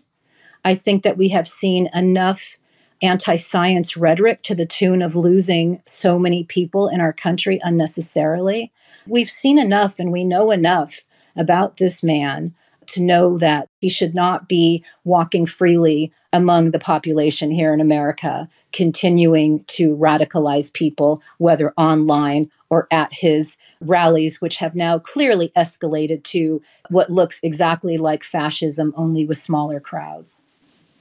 I 0.64 0.74
think 0.74 1.02
that 1.02 1.16
we 1.16 1.28
have 1.28 1.48
seen 1.48 1.88
enough 1.94 2.56
anti 3.02 3.36
science 3.36 3.96
rhetoric 3.96 4.42
to 4.42 4.54
the 4.54 4.66
tune 4.66 5.02
of 5.02 5.16
losing 5.16 5.82
so 5.86 6.18
many 6.18 6.44
people 6.44 6.88
in 6.88 7.00
our 7.00 7.12
country 7.12 7.60
unnecessarily. 7.62 8.72
We've 9.06 9.30
seen 9.30 9.58
enough 9.58 9.98
and 9.98 10.12
we 10.12 10.24
know 10.24 10.50
enough 10.50 11.00
about 11.36 11.78
this 11.78 12.02
man 12.02 12.54
to 12.86 13.02
know 13.02 13.38
that 13.38 13.68
he 13.80 13.88
should 13.88 14.14
not 14.14 14.48
be 14.48 14.84
walking 15.04 15.46
freely 15.46 16.12
among 16.32 16.70
the 16.70 16.78
population 16.78 17.50
here 17.50 17.72
in 17.72 17.80
America, 17.80 18.48
continuing 18.72 19.64
to 19.64 19.96
radicalize 19.96 20.72
people, 20.72 21.22
whether 21.38 21.72
online 21.76 22.50
or 22.68 22.86
at 22.90 23.12
his 23.12 23.56
rallies, 23.80 24.40
which 24.40 24.56
have 24.56 24.74
now 24.74 24.98
clearly 24.98 25.52
escalated 25.56 26.22
to 26.24 26.62
what 26.90 27.10
looks 27.10 27.38
exactly 27.42 27.96
like 27.96 28.22
fascism, 28.22 28.92
only 28.96 29.24
with 29.24 29.38
smaller 29.38 29.80
crowds. 29.80 30.42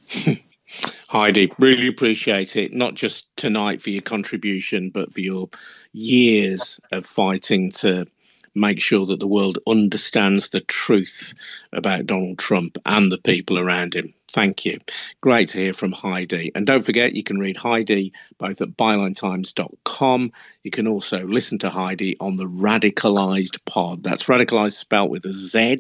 Heidi, 1.09 1.51
really 1.57 1.87
appreciate 1.87 2.55
it, 2.55 2.73
not 2.73 2.93
just 2.93 3.27
tonight 3.35 3.81
for 3.81 3.89
your 3.89 4.01
contribution, 4.01 4.89
but 4.91 5.13
for 5.13 5.21
your 5.21 5.49
years 5.93 6.79
of 6.91 7.05
fighting 7.05 7.71
to 7.71 8.05
make 8.55 8.81
sure 8.81 9.05
that 9.05 9.19
the 9.19 9.27
world 9.27 9.57
understands 9.67 10.49
the 10.49 10.59
truth 10.61 11.33
about 11.73 12.05
Donald 12.05 12.37
Trump 12.37 12.77
and 12.85 13.11
the 13.11 13.17
people 13.17 13.57
around 13.57 13.95
him. 13.95 14.13
Thank 14.31 14.63
you. 14.63 14.79
Great 15.21 15.49
to 15.49 15.57
hear 15.57 15.73
from 15.73 15.91
Heidi. 15.91 16.51
And 16.53 16.67
don't 16.67 16.85
forget, 16.85 17.13
you 17.13 17.23
can 17.23 17.39
read 17.39 17.57
Heidi 17.57 18.13
both 18.37 18.61
at 18.61 18.69
bylinetimes.com. 18.77 20.31
You 20.63 20.71
can 20.71 20.87
also 20.87 21.25
listen 21.25 21.57
to 21.59 21.69
Heidi 21.69 22.15
on 22.19 22.37
the 22.37 22.45
Radicalized 22.45 23.59
Pod. 23.65 24.03
That's 24.03 24.25
radicalized 24.25 24.73
spelled 24.73 25.09
with 25.09 25.25
a 25.25 25.33
Z, 25.33 25.79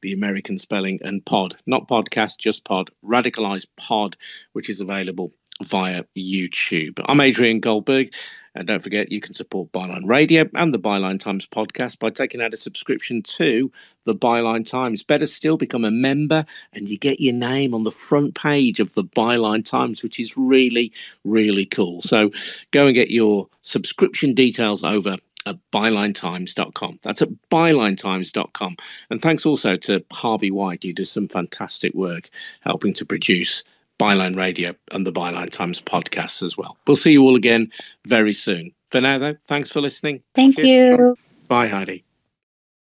the 0.00 0.12
American 0.12 0.58
spelling, 0.58 0.98
and 1.02 1.24
pod. 1.24 1.56
Not 1.66 1.88
podcast, 1.88 2.38
just 2.38 2.64
pod. 2.64 2.90
Radicalized 3.04 3.66
Pod, 3.76 4.16
which 4.52 4.70
is 4.70 4.80
available 4.80 5.32
via 5.62 6.04
YouTube. 6.16 7.00
I'm 7.06 7.20
Adrian 7.20 7.60
Goldberg. 7.60 8.12
And 8.54 8.66
don't 8.66 8.82
forget, 8.82 9.12
you 9.12 9.20
can 9.20 9.34
support 9.34 9.72
Byline 9.72 10.06
Radio 10.06 10.48
and 10.54 10.74
the 10.74 10.78
Byline 10.78 11.20
Times 11.20 11.46
podcast 11.46 11.98
by 11.98 12.10
taking 12.10 12.42
out 12.42 12.54
a 12.54 12.56
subscription 12.56 13.22
to 13.22 13.70
the 14.04 14.14
Byline 14.14 14.66
Times. 14.66 15.02
Better 15.02 15.26
still, 15.26 15.56
become 15.56 15.84
a 15.84 15.90
member 15.90 16.44
and 16.72 16.88
you 16.88 16.98
get 16.98 17.20
your 17.20 17.34
name 17.34 17.74
on 17.74 17.84
the 17.84 17.92
front 17.92 18.34
page 18.34 18.80
of 18.80 18.94
the 18.94 19.04
Byline 19.04 19.64
Times, 19.64 20.02
which 20.02 20.18
is 20.18 20.36
really, 20.36 20.92
really 21.24 21.66
cool. 21.66 22.02
So 22.02 22.30
go 22.72 22.86
and 22.86 22.94
get 22.94 23.10
your 23.10 23.48
subscription 23.62 24.34
details 24.34 24.82
over 24.82 25.16
at 25.46 25.58
bylinetimes.com. 25.72 26.98
That's 27.02 27.22
at 27.22 27.28
bylinetimes.com. 27.50 28.76
And 29.10 29.22
thanks 29.22 29.46
also 29.46 29.76
to 29.76 30.04
Harvey 30.12 30.50
White, 30.50 30.82
who 30.82 30.92
does 30.92 31.10
some 31.10 31.28
fantastic 31.28 31.94
work 31.94 32.28
helping 32.60 32.94
to 32.94 33.06
produce 33.06 33.64
Byline 34.00 34.34
Radio 34.34 34.74
and 34.92 35.06
the 35.06 35.12
Byline 35.12 35.50
Times 35.50 35.80
podcast 35.80 36.42
as 36.42 36.56
well. 36.56 36.78
We'll 36.86 36.96
see 36.96 37.12
you 37.12 37.22
all 37.22 37.36
again 37.36 37.70
very 38.06 38.32
soon. 38.32 38.72
For 38.90 39.00
now, 39.00 39.18
though, 39.18 39.36
thanks 39.46 39.70
for 39.70 39.82
listening. 39.82 40.22
Thank 40.34 40.56
Cheers. 40.56 40.96
you. 40.96 41.16
Bye, 41.48 41.68
Heidi. 41.68 42.02